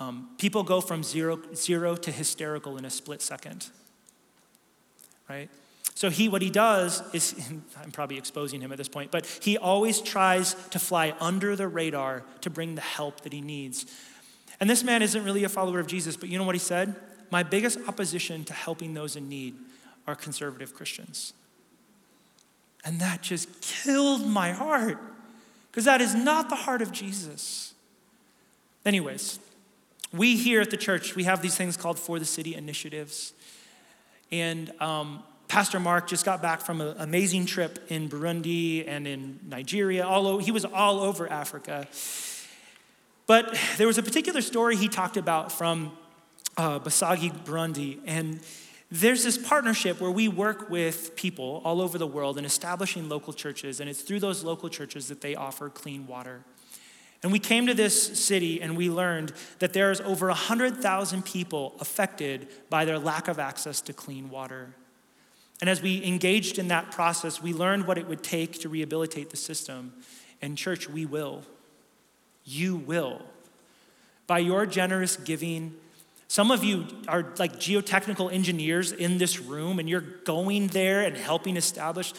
um, 0.00 0.30
people 0.38 0.62
go 0.62 0.80
from 0.80 1.02
zero, 1.02 1.40
zero 1.54 1.96
to 1.96 2.12
hysterical 2.12 2.76
in 2.76 2.84
a 2.84 2.90
split 2.90 3.20
second, 3.20 3.68
right? 5.28 5.50
So 5.98 6.10
he, 6.10 6.28
what 6.28 6.42
he 6.42 6.50
does 6.50 7.02
is, 7.12 7.34
I'm 7.82 7.90
probably 7.90 8.18
exposing 8.18 8.60
him 8.60 8.70
at 8.70 8.78
this 8.78 8.88
point, 8.88 9.10
but 9.10 9.26
he 9.26 9.58
always 9.58 10.00
tries 10.00 10.54
to 10.70 10.78
fly 10.78 11.12
under 11.18 11.56
the 11.56 11.66
radar 11.66 12.22
to 12.42 12.50
bring 12.50 12.76
the 12.76 12.80
help 12.80 13.22
that 13.22 13.32
he 13.32 13.40
needs. 13.40 13.84
And 14.60 14.70
this 14.70 14.84
man 14.84 15.02
isn't 15.02 15.24
really 15.24 15.42
a 15.42 15.48
follower 15.48 15.80
of 15.80 15.88
Jesus, 15.88 16.16
but 16.16 16.28
you 16.28 16.38
know 16.38 16.44
what 16.44 16.54
he 16.54 16.60
said? 16.60 16.94
My 17.32 17.42
biggest 17.42 17.80
opposition 17.88 18.44
to 18.44 18.52
helping 18.52 18.94
those 18.94 19.16
in 19.16 19.28
need 19.28 19.56
are 20.06 20.14
conservative 20.14 20.72
Christians. 20.72 21.32
And 22.84 23.00
that 23.00 23.22
just 23.22 23.60
killed 23.60 24.24
my 24.24 24.52
heart 24.52 24.98
because 25.72 25.86
that 25.86 26.00
is 26.00 26.14
not 26.14 26.48
the 26.48 26.54
heart 26.54 26.80
of 26.80 26.92
Jesus. 26.92 27.74
Anyways, 28.86 29.40
we 30.12 30.36
here 30.36 30.60
at 30.60 30.70
the 30.70 30.76
church, 30.76 31.16
we 31.16 31.24
have 31.24 31.42
these 31.42 31.56
things 31.56 31.76
called 31.76 31.98
For 31.98 32.20
the 32.20 32.24
City 32.24 32.54
initiatives. 32.54 33.32
And 34.30 34.70
um, 34.80 35.24
Pastor 35.48 35.80
Mark 35.80 36.06
just 36.06 36.26
got 36.26 36.42
back 36.42 36.60
from 36.60 36.82
an 36.82 36.94
amazing 36.98 37.46
trip 37.46 37.78
in 37.88 38.08
Burundi 38.08 38.86
and 38.86 39.06
in 39.06 39.40
Nigeria. 39.48 40.06
All 40.06 40.26
over, 40.26 40.42
he 40.42 40.50
was 40.50 40.66
all 40.66 41.00
over 41.00 41.30
Africa. 41.30 41.88
But 43.26 43.58
there 43.78 43.86
was 43.86 43.96
a 43.96 44.02
particular 44.02 44.42
story 44.42 44.76
he 44.76 44.88
talked 44.88 45.16
about 45.16 45.50
from 45.50 45.92
uh, 46.58 46.78
Basagi, 46.80 47.30
Burundi. 47.44 47.98
And 48.06 48.40
there's 48.90 49.24
this 49.24 49.38
partnership 49.38 50.00
where 50.00 50.10
we 50.10 50.28
work 50.28 50.68
with 50.68 51.16
people 51.16 51.62
all 51.64 51.80
over 51.80 51.96
the 51.96 52.06
world 52.06 52.36
in 52.36 52.44
establishing 52.44 53.08
local 53.08 53.32
churches. 53.32 53.80
And 53.80 53.88
it's 53.88 54.02
through 54.02 54.20
those 54.20 54.44
local 54.44 54.68
churches 54.68 55.08
that 55.08 55.22
they 55.22 55.34
offer 55.34 55.70
clean 55.70 56.06
water. 56.06 56.42
And 57.22 57.32
we 57.32 57.38
came 57.38 57.66
to 57.66 57.74
this 57.74 58.18
city 58.18 58.60
and 58.62 58.76
we 58.76 58.90
learned 58.90 59.32
that 59.58 59.72
there's 59.72 60.00
over 60.02 60.28
100,000 60.28 61.24
people 61.24 61.74
affected 61.80 62.48
by 62.68 62.84
their 62.84 62.98
lack 62.98 63.28
of 63.28 63.38
access 63.38 63.80
to 63.82 63.92
clean 63.92 64.30
water. 64.30 64.74
And 65.60 65.68
as 65.68 65.82
we 65.82 66.04
engaged 66.04 66.58
in 66.58 66.68
that 66.68 66.90
process, 66.92 67.42
we 67.42 67.52
learned 67.52 67.86
what 67.86 67.98
it 67.98 68.06
would 68.06 68.22
take 68.22 68.60
to 68.60 68.68
rehabilitate 68.68 69.30
the 69.30 69.36
system. 69.36 69.92
And, 70.40 70.56
church, 70.56 70.88
we 70.88 71.04
will. 71.04 71.42
You 72.44 72.76
will. 72.76 73.22
By 74.26 74.38
your 74.38 74.66
generous 74.66 75.16
giving, 75.16 75.74
some 76.28 76.50
of 76.50 76.62
you 76.62 76.86
are 77.08 77.32
like 77.38 77.54
geotechnical 77.54 78.32
engineers 78.32 78.92
in 78.92 79.18
this 79.18 79.40
room, 79.40 79.78
and 79.78 79.88
you're 79.88 80.00
going 80.00 80.68
there 80.68 81.02
and 81.02 81.16
helping 81.16 81.56
establish 81.56 82.12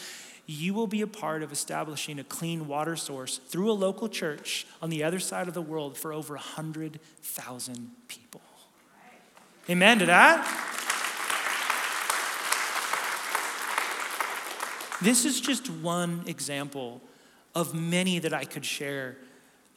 you 0.50 0.74
will 0.74 0.88
be 0.88 1.00
a 1.00 1.06
part 1.06 1.44
of 1.44 1.52
establishing 1.52 2.18
a 2.18 2.24
clean 2.24 2.66
water 2.66 2.96
source 2.96 3.38
through 3.38 3.70
a 3.70 3.72
local 3.72 4.08
church 4.08 4.66
on 4.82 4.90
the 4.90 5.04
other 5.04 5.20
side 5.20 5.46
of 5.46 5.54
the 5.54 5.62
world 5.62 5.96
for 5.96 6.12
over 6.12 6.34
100,000 6.34 7.90
people. 8.08 8.40
Amen 9.68 10.00
to 10.00 10.06
that? 10.06 10.69
This 15.02 15.24
is 15.24 15.40
just 15.40 15.70
one 15.70 16.22
example 16.26 17.00
of 17.54 17.74
many 17.74 18.18
that 18.18 18.34
I 18.34 18.44
could 18.44 18.64
share 18.64 19.16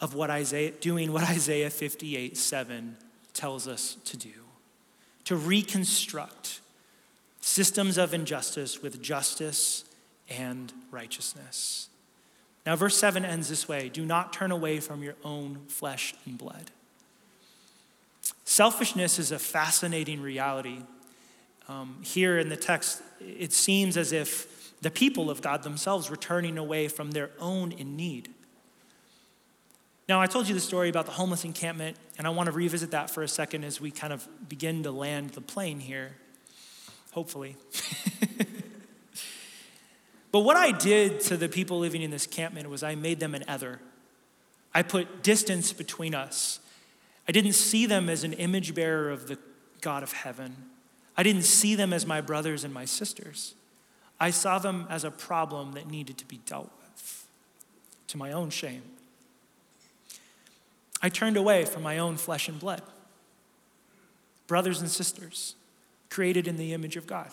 of 0.01 0.15
what 0.15 0.29
Isaiah 0.29 0.71
doing 0.71 1.13
what 1.13 1.23
Isaiah 1.29 1.69
58 1.69 2.38
7 2.38 2.97
tells 3.33 3.67
us 3.67 3.97
to 4.05 4.17
do. 4.17 4.29
To 5.25 5.36
reconstruct 5.36 6.59
systems 7.39 7.97
of 7.97 8.13
injustice 8.13 8.81
with 8.81 9.01
justice 9.01 9.86
and 10.29 10.71
righteousness. 10.91 11.89
Now, 12.65 12.75
verse 12.75 12.97
7 12.97 13.25
ends 13.25 13.49
this 13.49 13.67
way 13.67 13.89
Do 13.89 14.05
not 14.05 14.33
turn 14.33 14.51
away 14.51 14.79
from 14.79 15.03
your 15.03 15.15
own 15.23 15.59
flesh 15.67 16.13
and 16.25 16.38
blood. 16.38 16.71
Selfishness 18.45 19.19
is 19.19 19.31
a 19.31 19.39
fascinating 19.39 20.21
reality. 20.21 20.79
Um, 21.69 21.97
here 22.01 22.38
in 22.39 22.49
the 22.49 22.57
text, 22.57 23.01
it 23.21 23.53
seems 23.53 23.95
as 23.95 24.12
if 24.12 24.53
the 24.84 24.91
people 24.91 25.30
of 25.30 25.41
God 25.41 25.63
themselves 25.63 26.10
were 26.10 26.15
turning 26.15 26.58
away 26.58 26.88
from 26.88 27.12
their 27.12 27.32
own 27.39 27.72
in 27.72 27.96
need. 27.96 28.30
Now, 30.08 30.22
I 30.22 30.28
told 30.28 30.48
you 30.48 30.54
the 30.54 30.60
story 30.60 30.89
about 30.89 31.06
the 31.06 31.13
homeless 31.13 31.46
encampment, 31.46 31.98
and 32.17 32.28
I 32.28 32.30
want 32.30 32.48
to 32.48 32.52
revisit 32.52 32.91
that 32.91 33.10
for 33.10 33.24
a 33.24 33.28
second 33.28 33.63
as 33.63 33.80
we 33.80 33.89
kind 33.89 34.12
of 34.12 34.28
begin 34.50 34.84
to 34.84 34.91
land 34.91 35.32
the 35.32 35.41
plane 35.41 35.80
here, 35.80 36.12
hopefully. 37.12 37.56
But 40.34 40.39
what 40.39 40.58
I 40.58 40.72
did 40.72 41.19
to 41.22 41.38
the 41.38 41.48
people 41.48 41.78
living 41.78 42.02
in 42.02 42.10
this 42.10 42.26
campment 42.26 42.67
was 42.67 42.82
I 42.82 42.96
made 42.96 43.19
them 43.19 43.36
an 43.36 43.43
other. 43.48 43.80
I 44.74 44.82
put 44.82 45.22
distance 45.22 45.72
between 45.72 46.15
us. 46.15 46.60
I 47.28 47.32
didn't 47.32 47.54
see 47.54 47.86
them 47.86 48.10
as 48.10 48.24
an 48.24 48.34
image 48.34 48.74
bearer 48.74 49.12
of 49.12 49.28
the 49.28 49.38
God 49.82 50.02
of 50.02 50.12
heaven. 50.12 50.56
I 51.15 51.22
didn't 51.22 51.43
see 51.43 51.76
them 51.76 51.93
as 51.93 52.08
my 52.08 52.19
brothers 52.19 52.63
and 52.63 52.74
my 52.74 52.86
sisters. 52.86 53.54
I 54.19 54.30
saw 54.30 54.60
them 54.60 54.88
as 54.89 55.04
a 55.04 55.12
problem 55.12 55.73
that 55.73 55.89
needed 55.89 56.17
to 56.19 56.26
be 56.26 56.39
dealt 56.45 56.71
with, 56.82 57.28
to 58.08 58.17
my 58.17 58.32
own 58.32 58.49
shame. 58.49 58.84
I 61.02 61.10
turned 61.10 61.36
away 61.36 61.65
from 61.65 61.84
my 61.84 61.97
own 61.97 62.15
flesh 62.17 62.47
and 62.47 62.60
blood, 62.60 62.82
brothers 64.47 64.80
and 64.80 64.89
sisters 64.89 65.55
created 66.09 66.47
in 66.47 66.57
the 66.57 66.74
image 66.74 66.95
of 66.95 67.07
God. 67.07 67.30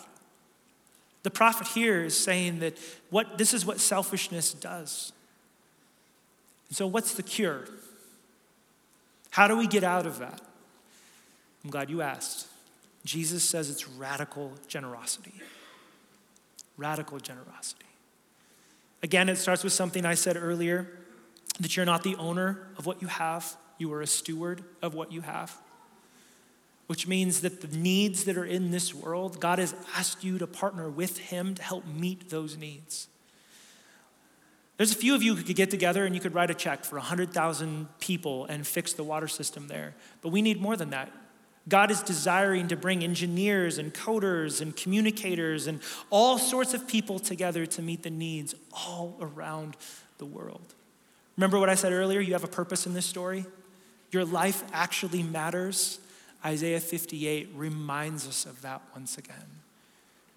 The 1.23 1.29
prophet 1.29 1.67
here 1.67 2.03
is 2.03 2.17
saying 2.17 2.59
that 2.59 2.77
what, 3.11 3.37
this 3.37 3.53
is 3.53 3.65
what 3.65 3.79
selfishness 3.79 4.53
does. 4.53 5.13
So, 6.71 6.87
what's 6.87 7.13
the 7.13 7.23
cure? 7.23 7.67
How 9.29 9.47
do 9.47 9.55
we 9.55 9.67
get 9.67 9.83
out 9.83 10.05
of 10.05 10.19
that? 10.19 10.41
I'm 11.63 11.69
glad 11.69 11.89
you 11.89 12.01
asked. 12.01 12.47
Jesus 13.05 13.43
says 13.43 13.69
it's 13.69 13.87
radical 13.87 14.53
generosity. 14.67 15.33
Radical 16.81 17.19
generosity. 17.19 17.85
Again, 19.03 19.29
it 19.29 19.35
starts 19.35 19.63
with 19.63 19.71
something 19.71 20.03
I 20.03 20.15
said 20.15 20.35
earlier 20.35 20.87
that 21.59 21.77
you're 21.77 21.85
not 21.85 22.01
the 22.01 22.15
owner 22.15 22.67
of 22.75 22.87
what 22.87 23.03
you 23.03 23.07
have, 23.07 23.55
you 23.77 23.93
are 23.93 24.01
a 24.01 24.07
steward 24.07 24.63
of 24.81 24.95
what 24.95 25.11
you 25.11 25.21
have. 25.21 25.55
Which 26.87 27.07
means 27.07 27.41
that 27.41 27.61
the 27.61 27.77
needs 27.77 28.23
that 28.23 28.35
are 28.35 28.45
in 28.45 28.71
this 28.71 28.95
world, 28.95 29.39
God 29.39 29.59
has 29.59 29.75
asked 29.95 30.23
you 30.23 30.39
to 30.39 30.47
partner 30.47 30.89
with 30.89 31.19
Him 31.19 31.53
to 31.53 31.61
help 31.61 31.85
meet 31.85 32.31
those 32.31 32.57
needs. 32.57 33.07
There's 34.77 34.91
a 34.91 34.95
few 34.95 35.13
of 35.13 35.21
you 35.21 35.35
who 35.35 35.43
could 35.43 35.55
get 35.55 35.69
together 35.69 36.03
and 36.03 36.15
you 36.15 36.21
could 36.21 36.33
write 36.33 36.49
a 36.49 36.55
check 36.55 36.83
for 36.83 36.95
100,000 36.95 37.87
people 37.99 38.45
and 38.45 38.65
fix 38.65 38.93
the 38.93 39.03
water 39.03 39.27
system 39.27 39.67
there. 39.67 39.93
But 40.23 40.29
we 40.29 40.41
need 40.41 40.59
more 40.59 40.75
than 40.75 40.89
that. 40.89 41.11
God 41.69 41.91
is 41.91 42.01
desiring 42.01 42.67
to 42.69 42.75
bring 42.75 43.03
engineers 43.03 43.77
and 43.77 43.93
coders 43.93 44.61
and 44.61 44.75
communicators 44.75 45.67
and 45.67 45.79
all 46.09 46.37
sorts 46.39 46.73
of 46.73 46.87
people 46.87 47.19
together 47.19 47.65
to 47.67 47.81
meet 47.81 48.03
the 48.03 48.09
needs 48.09 48.55
all 48.73 49.15
around 49.21 49.77
the 50.17 50.25
world. 50.25 50.73
Remember 51.37 51.59
what 51.59 51.69
I 51.69 51.75
said 51.75 51.93
earlier? 51.93 52.19
You 52.19 52.33
have 52.33 52.43
a 52.43 52.47
purpose 52.47 52.85
in 52.85 52.93
this 52.93 53.05
story. 53.05 53.45
Your 54.11 54.25
life 54.25 54.63
actually 54.73 55.23
matters. 55.23 55.99
Isaiah 56.43 56.79
58 56.79 57.49
reminds 57.55 58.27
us 58.27 58.45
of 58.45 58.61
that 58.63 58.81
once 58.93 59.17
again. 59.17 59.61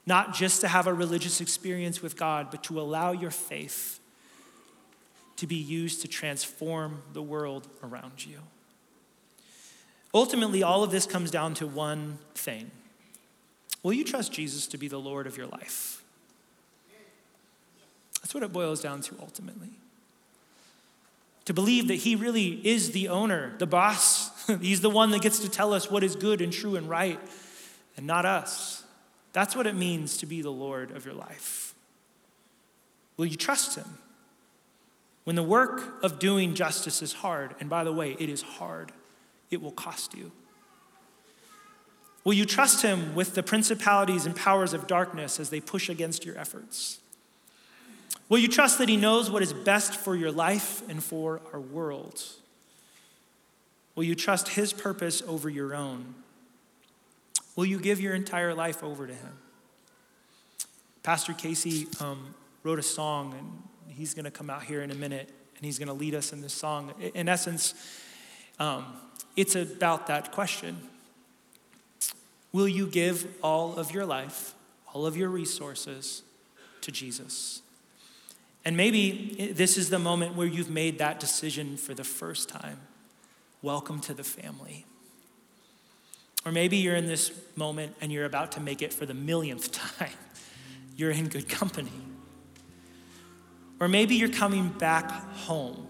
Not 0.07 0.35
just 0.35 0.61
to 0.61 0.68
have 0.68 0.87
a 0.87 0.93
religious 0.93 1.41
experience 1.41 2.03
with 2.03 2.16
God, 2.16 2.49
but 2.51 2.62
to 2.64 2.79
allow 2.79 3.12
your 3.12 3.31
faith 3.31 3.99
to 5.37 5.47
be 5.47 5.57
used 5.57 6.03
to 6.03 6.09
transform 6.09 7.03
the 7.12 7.22
world 7.22 7.66
around 7.83 8.25
you. 8.25 8.39
Ultimately, 10.14 10.62
all 10.62 10.84
of 10.84 10.92
this 10.92 11.06
comes 11.06 11.30
down 11.30 11.54
to 11.54 11.66
one 11.66 12.18
thing 12.34 12.70
Will 13.82 13.92
you 13.92 14.04
trust 14.04 14.32
Jesus 14.32 14.66
to 14.68 14.78
be 14.78 14.88
the 14.88 14.98
Lord 14.98 15.26
of 15.26 15.36
your 15.36 15.46
life? 15.46 16.02
That's 18.22 18.32
what 18.32 18.42
it 18.42 18.50
boils 18.50 18.80
down 18.80 19.02
to 19.02 19.16
ultimately. 19.20 19.68
To 21.44 21.52
believe 21.52 21.88
that 21.88 21.96
He 21.96 22.16
really 22.16 22.66
is 22.66 22.92
the 22.92 23.08
owner, 23.08 23.52
the 23.58 23.66
boss. 23.66 24.30
He's 24.62 24.80
the 24.80 24.88
one 24.88 25.10
that 25.10 25.20
gets 25.20 25.40
to 25.40 25.50
tell 25.50 25.74
us 25.74 25.90
what 25.90 26.02
is 26.02 26.16
good 26.16 26.40
and 26.40 26.50
true 26.50 26.76
and 26.76 26.88
right, 26.88 27.20
and 27.98 28.06
not 28.06 28.24
us. 28.24 28.84
That's 29.34 29.54
what 29.54 29.66
it 29.66 29.74
means 29.74 30.16
to 30.18 30.26
be 30.26 30.40
the 30.40 30.50
Lord 30.50 30.90
of 30.92 31.04
your 31.04 31.14
life. 31.14 31.74
Will 33.18 33.26
you 33.26 33.36
trust 33.36 33.76
Him? 33.76 33.98
When 35.24 35.36
the 35.36 35.42
work 35.42 36.02
of 36.02 36.18
doing 36.18 36.54
justice 36.54 37.02
is 37.02 37.12
hard, 37.12 37.54
and 37.60 37.68
by 37.68 37.84
the 37.84 37.92
way, 37.92 38.16
it 38.18 38.30
is 38.30 38.40
hard, 38.40 38.92
it 39.55 39.62
will 39.62 39.72
cost 39.72 40.14
you. 40.14 40.30
Will 42.24 42.34
you 42.34 42.44
trust 42.44 42.82
him 42.82 43.14
with 43.14 43.34
the 43.34 43.42
principalities 43.42 44.26
and 44.26 44.34
powers 44.34 44.72
of 44.72 44.86
darkness 44.86 45.40
as 45.40 45.50
they 45.50 45.61
push 45.61 45.88
against 45.88 46.24
your 46.24 46.36
efforts? 46.38 46.98
Will 48.28 48.38
you 48.38 48.48
trust 48.48 48.78
that 48.78 48.88
he 48.88 48.96
knows 48.96 49.30
what 49.30 49.42
is 49.42 49.52
best 49.52 49.96
for 49.96 50.16
your 50.16 50.32
life 50.32 50.82
and 50.88 51.02
for 51.02 51.40
our 51.52 51.61
world? 51.61 52.22
Will 53.94 54.05
you 54.05 54.14
trust 54.14 54.48
his 54.48 54.72
purpose 54.72 55.22
over 55.26 55.48
your 55.48 55.74
own? 55.74 56.14
Will 57.57 57.66
you 57.66 57.78
give 57.78 58.00
your 58.00 58.14
entire 58.14 58.55
life 58.55 58.82
over 58.82 59.07
to 59.07 59.14
him? 59.14 59.38
Pastor 61.02 61.34
Casey 61.34 61.86
um, 62.00 62.34
wrote 62.62 62.78
a 62.78 62.82
song, 62.82 63.34
and 63.38 63.94
he's 63.94 64.14
going 64.14 64.24
to 64.24 64.30
come 64.30 64.48
out 64.48 64.64
here 64.64 64.82
in 64.82 64.90
a 64.90 64.94
minute 64.94 65.30
and 65.57 65.64
he's 65.64 65.78
going 65.78 65.88
to 65.88 65.94
lead 65.94 66.14
us 66.14 66.32
in 66.32 66.40
this 66.40 66.52
song. 66.52 66.92
In 67.14 67.28
essence, 67.28 67.74
um, 68.59 68.86
it's 69.36 69.55
about 69.55 70.07
that 70.07 70.32
question 70.32 70.88
Will 72.52 72.68
you 72.68 72.86
give 72.86 73.26
all 73.42 73.76
of 73.76 73.90
your 73.90 74.07
life, 74.07 74.55
all 74.92 75.07
of 75.07 75.16
your 75.16 75.28
resources 75.28 76.22
to 76.82 76.92
Jesus? 76.92 77.62
And 78.64 78.76
maybe 78.76 79.52
this 79.55 79.76
is 79.76 79.90
the 79.90 79.98
moment 79.98 80.36
where 80.36 80.46
you've 80.46 80.70
made 80.70 80.98
that 80.98 81.20
decision 81.20 81.76
for 81.76 81.94
the 81.94 82.05
first 82.05 82.48
time. 82.48 82.78
Welcome 83.61 84.00
to 84.02 84.14
the 84.14 84.22
family. 84.24 84.86
Or 86.46 86.52
maybe 86.52 86.76
you're 86.76 86.94
in 86.94 87.07
this 87.07 87.32
moment 87.57 87.96
and 88.00 88.12
you're 88.12 88.24
about 88.24 88.52
to 88.52 88.61
make 88.61 88.82
it 88.82 88.92
for 88.92 89.05
the 89.05 89.14
millionth 89.14 89.72
time. 89.98 90.12
You're 90.96 91.11
in 91.11 91.28
good 91.28 91.48
company. 91.48 91.90
Or 93.80 93.88
maybe 93.88 94.14
you're 94.14 94.28
coming 94.28 94.68
back 94.68 95.11
home. 95.11 95.84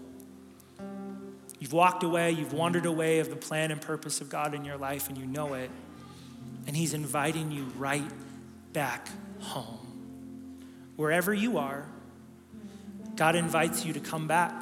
You've 1.65 1.73
walked 1.73 2.03
away, 2.03 2.29
you've 2.29 2.53
wandered 2.53 2.85
away 2.85 3.17
of 3.17 3.31
the 3.31 3.35
plan 3.35 3.71
and 3.71 3.81
purpose 3.81 4.21
of 4.21 4.29
God 4.29 4.53
in 4.53 4.65
your 4.65 4.77
life, 4.77 5.09
and 5.09 5.17
you 5.17 5.25
know 5.25 5.55
it. 5.55 5.71
And 6.67 6.77
He's 6.77 6.93
inviting 6.93 7.51
you 7.51 7.63
right 7.75 8.03
back 8.71 9.09
home. 9.39 9.79
Wherever 10.95 11.33
you 11.33 11.57
are, 11.57 11.87
God 13.15 13.35
invites 13.35 13.83
you 13.83 13.93
to 13.93 13.99
come 13.99 14.27
back 14.27 14.53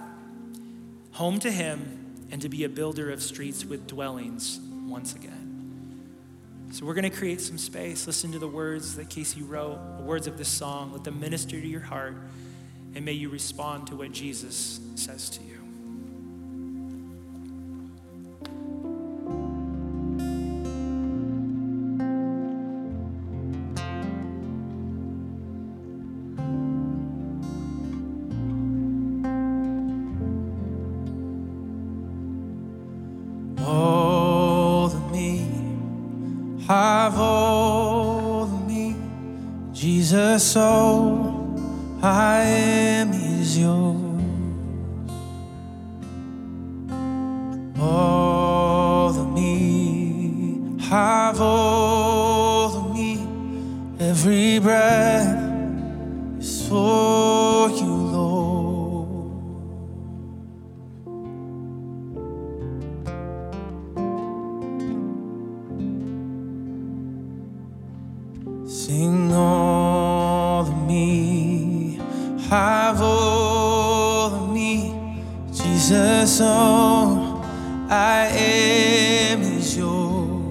home 1.11 1.41
to 1.41 1.51
Him 1.51 2.27
and 2.31 2.41
to 2.41 2.47
be 2.47 2.63
a 2.63 2.69
builder 2.69 3.11
of 3.11 3.21
streets 3.21 3.65
with 3.65 3.85
dwellings 3.85 4.61
once 4.87 5.13
again. 5.13 6.07
So 6.71 6.85
we're 6.85 6.93
going 6.93 7.03
to 7.03 7.17
create 7.17 7.41
some 7.41 7.57
space. 7.57 8.07
Listen 8.07 8.31
to 8.31 8.39
the 8.39 8.47
words 8.47 8.95
that 8.95 9.09
Casey 9.09 9.41
wrote, 9.41 9.97
the 9.97 10.03
words 10.05 10.25
of 10.25 10.37
this 10.37 10.47
song. 10.47 10.93
Let 10.93 11.03
them 11.03 11.19
minister 11.19 11.59
to 11.59 11.67
your 11.67 11.81
heart 11.81 12.15
and 12.95 13.03
may 13.03 13.11
you 13.11 13.27
respond 13.27 13.87
to 13.87 13.97
what 13.97 14.13
Jesus 14.13 14.79
says 14.95 15.29
to 15.31 15.43
you. 15.43 15.52
I 77.95 78.25
am 78.25 79.41
is 79.43 79.77
yours. 79.77 80.41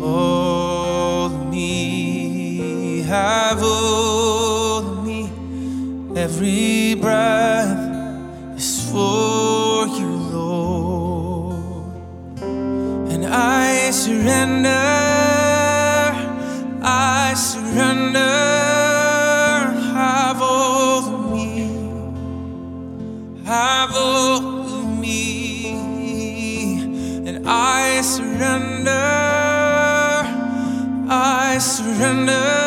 All 0.00 1.26
of 1.26 1.50
me, 1.50 3.02
have 3.02 3.60
all 3.64 4.78
of 4.78 5.04
me, 5.04 5.28
every 6.14 6.94
breath 6.94 7.51
surrender. 32.02 32.61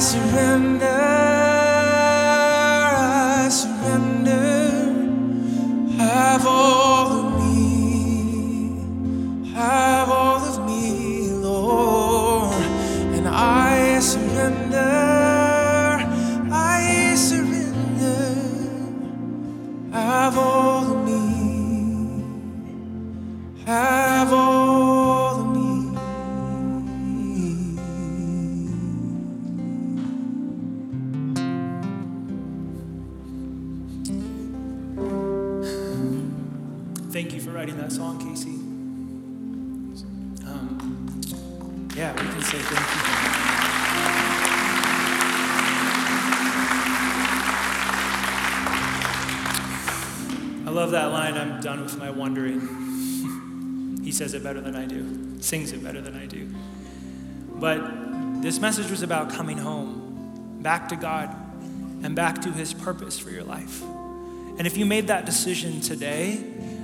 Surrender, 0.00 1.27
says 54.18 54.34
it 54.34 54.42
better 54.42 54.60
than 54.60 54.74
I 54.74 54.84
do, 54.84 55.40
sings 55.40 55.70
it 55.70 55.82
better 55.82 56.00
than 56.00 56.16
I 56.16 56.26
do. 56.26 56.48
But 57.54 58.42
this 58.42 58.58
message 58.58 58.90
was 58.90 59.02
about 59.02 59.30
coming 59.30 59.58
home, 59.58 60.58
back 60.60 60.88
to 60.88 60.96
God, 60.96 61.34
and 62.02 62.16
back 62.16 62.42
to 62.42 62.50
His 62.50 62.74
purpose 62.74 63.16
for 63.16 63.30
your 63.30 63.44
life. 63.44 63.80
And 63.80 64.66
if 64.66 64.76
you 64.76 64.86
made 64.86 65.06
that 65.06 65.24
decision 65.24 65.80
today, 65.80 66.42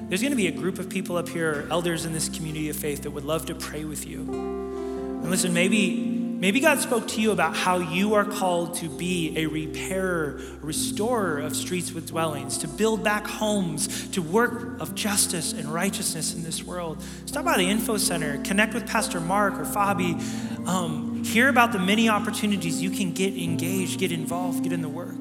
there's 0.09 0.21
going 0.21 0.31
to 0.31 0.37
be 0.37 0.47
a 0.47 0.53
group 0.53 0.79
of 0.79 0.89
people 0.89 1.17
up 1.17 1.29
here, 1.29 1.67
elders 1.73 2.05
in 2.05 2.13
this 2.13 2.29
community 2.29 2.69
of 2.69 2.77
faith, 2.77 3.03
that 3.03 3.11
would 3.11 3.25
love 3.25 3.47
to 3.47 3.55
pray 3.57 3.85
with 3.85 4.07
you. 4.07 4.21
And 4.21 5.29
listen, 5.29 5.53
maybe 5.53 6.14
maybe 6.45 6.61
God 6.61 6.79
spoke 6.79 7.09
to 7.09 7.23
you 7.23 7.31
about 7.31 7.57
how 7.57 7.79
you 7.79 8.13
are 8.13 8.25
called 8.27 8.75
to 8.75 8.91
be 8.91 9.33
a 9.39 9.47
repairer, 9.47 10.39
restorer 10.61 11.39
of 11.39 11.57
streets 11.57 11.91
with 11.91 12.09
dwellings, 12.09 12.59
to 12.59 12.69
build 12.69 13.03
back 13.03 13.27
homes, 13.27 14.11
to 14.11 14.21
work 14.21 14.79
of 14.79 14.95
justice 14.95 15.55
and 15.55 15.73
righteousness 15.73 16.35
in 16.35 16.43
this 16.43 16.63
world. 16.63 17.03
Stop 17.25 17.47
by 17.47 17.57
the 17.57 17.71
info 17.71 17.97
center, 17.97 18.37
connect 18.43 18.75
with 18.75 18.87
Pastor 18.87 19.21
Mark 19.21 19.55
or 19.55 19.65
Fabi. 19.65 20.21
Um, 20.69 21.25
hear 21.25 21.49
about 21.49 21.73
the 21.73 21.79
many 21.79 22.11
opportunities 22.11 22.83
you 22.83 22.91
can 22.91 23.15
get 23.15 23.35
engaged, 23.35 23.99
get 23.99 24.13
involved, 24.13 24.65
get 24.65 24.75
in 24.75 24.83
the 24.83 24.89
work. 24.91 25.17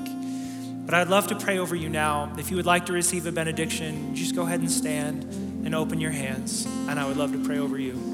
But 0.86 0.94
I'd 0.94 1.08
love 1.08 1.28
to 1.28 1.38
pray 1.38 1.58
over 1.58 1.74
you 1.74 1.88
now. 1.88 2.34
If 2.38 2.52
you 2.52 2.58
would 2.58 2.66
like 2.66 2.88
to 2.88 2.92
receive 2.92 3.28
a 3.28 3.32
benediction, 3.32 4.14
just 4.14 4.36
go 4.36 4.42
ahead 4.42 4.60
and 4.60 4.70
stand 4.70 5.24
and 5.64 5.74
open 5.74 6.02
your 6.02 6.12
hands, 6.12 6.66
and 6.90 7.00
I 7.00 7.08
would 7.08 7.16
love 7.16 7.32
to 7.32 7.42
pray 7.46 7.60
over 7.60 7.80
you. 7.80 8.13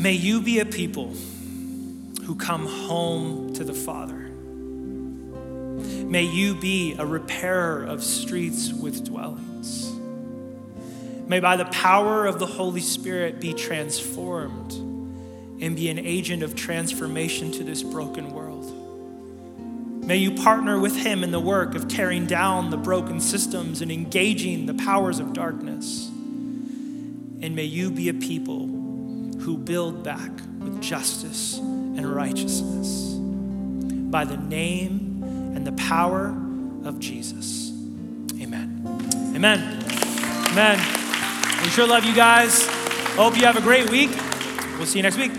May 0.00 0.14
you 0.14 0.40
be 0.40 0.60
a 0.60 0.64
people 0.64 1.14
who 2.24 2.34
come 2.34 2.64
home 2.64 3.52
to 3.52 3.64
the 3.64 3.74
Father. 3.74 4.16
May 4.16 6.22
you 6.22 6.58
be 6.58 6.94
a 6.98 7.04
repairer 7.04 7.84
of 7.84 8.02
streets 8.02 8.72
with 8.72 9.04
dwellings. 9.04 9.92
May 11.28 11.40
by 11.40 11.56
the 11.56 11.66
power 11.66 12.24
of 12.24 12.38
the 12.38 12.46
Holy 12.46 12.80
Spirit 12.80 13.40
be 13.40 13.52
transformed 13.52 14.72
and 15.62 15.76
be 15.76 15.90
an 15.90 15.98
agent 15.98 16.42
of 16.42 16.54
transformation 16.54 17.52
to 17.52 17.62
this 17.62 17.82
broken 17.82 18.32
world. 18.32 18.72
May 20.06 20.16
you 20.16 20.30
partner 20.30 20.80
with 20.80 20.96
Him 20.96 21.22
in 21.22 21.30
the 21.30 21.40
work 21.40 21.74
of 21.74 21.88
tearing 21.88 22.24
down 22.24 22.70
the 22.70 22.78
broken 22.78 23.20
systems 23.20 23.82
and 23.82 23.92
engaging 23.92 24.64
the 24.64 24.72
powers 24.72 25.18
of 25.18 25.34
darkness. 25.34 26.08
And 26.08 27.54
may 27.54 27.64
you 27.64 27.90
be 27.90 28.08
a 28.08 28.14
people 28.14 28.79
who 29.40 29.56
build 29.56 30.02
back 30.02 30.30
with 30.58 30.80
justice 30.82 31.58
and 31.58 32.04
righteousness 32.14 33.14
by 34.10 34.24
the 34.24 34.36
name 34.36 35.22
and 35.54 35.66
the 35.66 35.72
power 35.72 36.26
of 36.84 36.98
Jesus. 36.98 37.70
Amen. 38.40 38.84
Amen. 39.34 39.82
Amen. 40.50 40.78
We 41.62 41.68
sure 41.70 41.86
love 41.86 42.04
you 42.04 42.14
guys. 42.14 42.66
Hope 43.16 43.36
you 43.36 43.44
have 43.44 43.56
a 43.56 43.60
great 43.60 43.90
week. 43.90 44.10
We'll 44.76 44.86
see 44.86 44.98
you 44.98 45.02
next 45.02 45.16
week. 45.16 45.32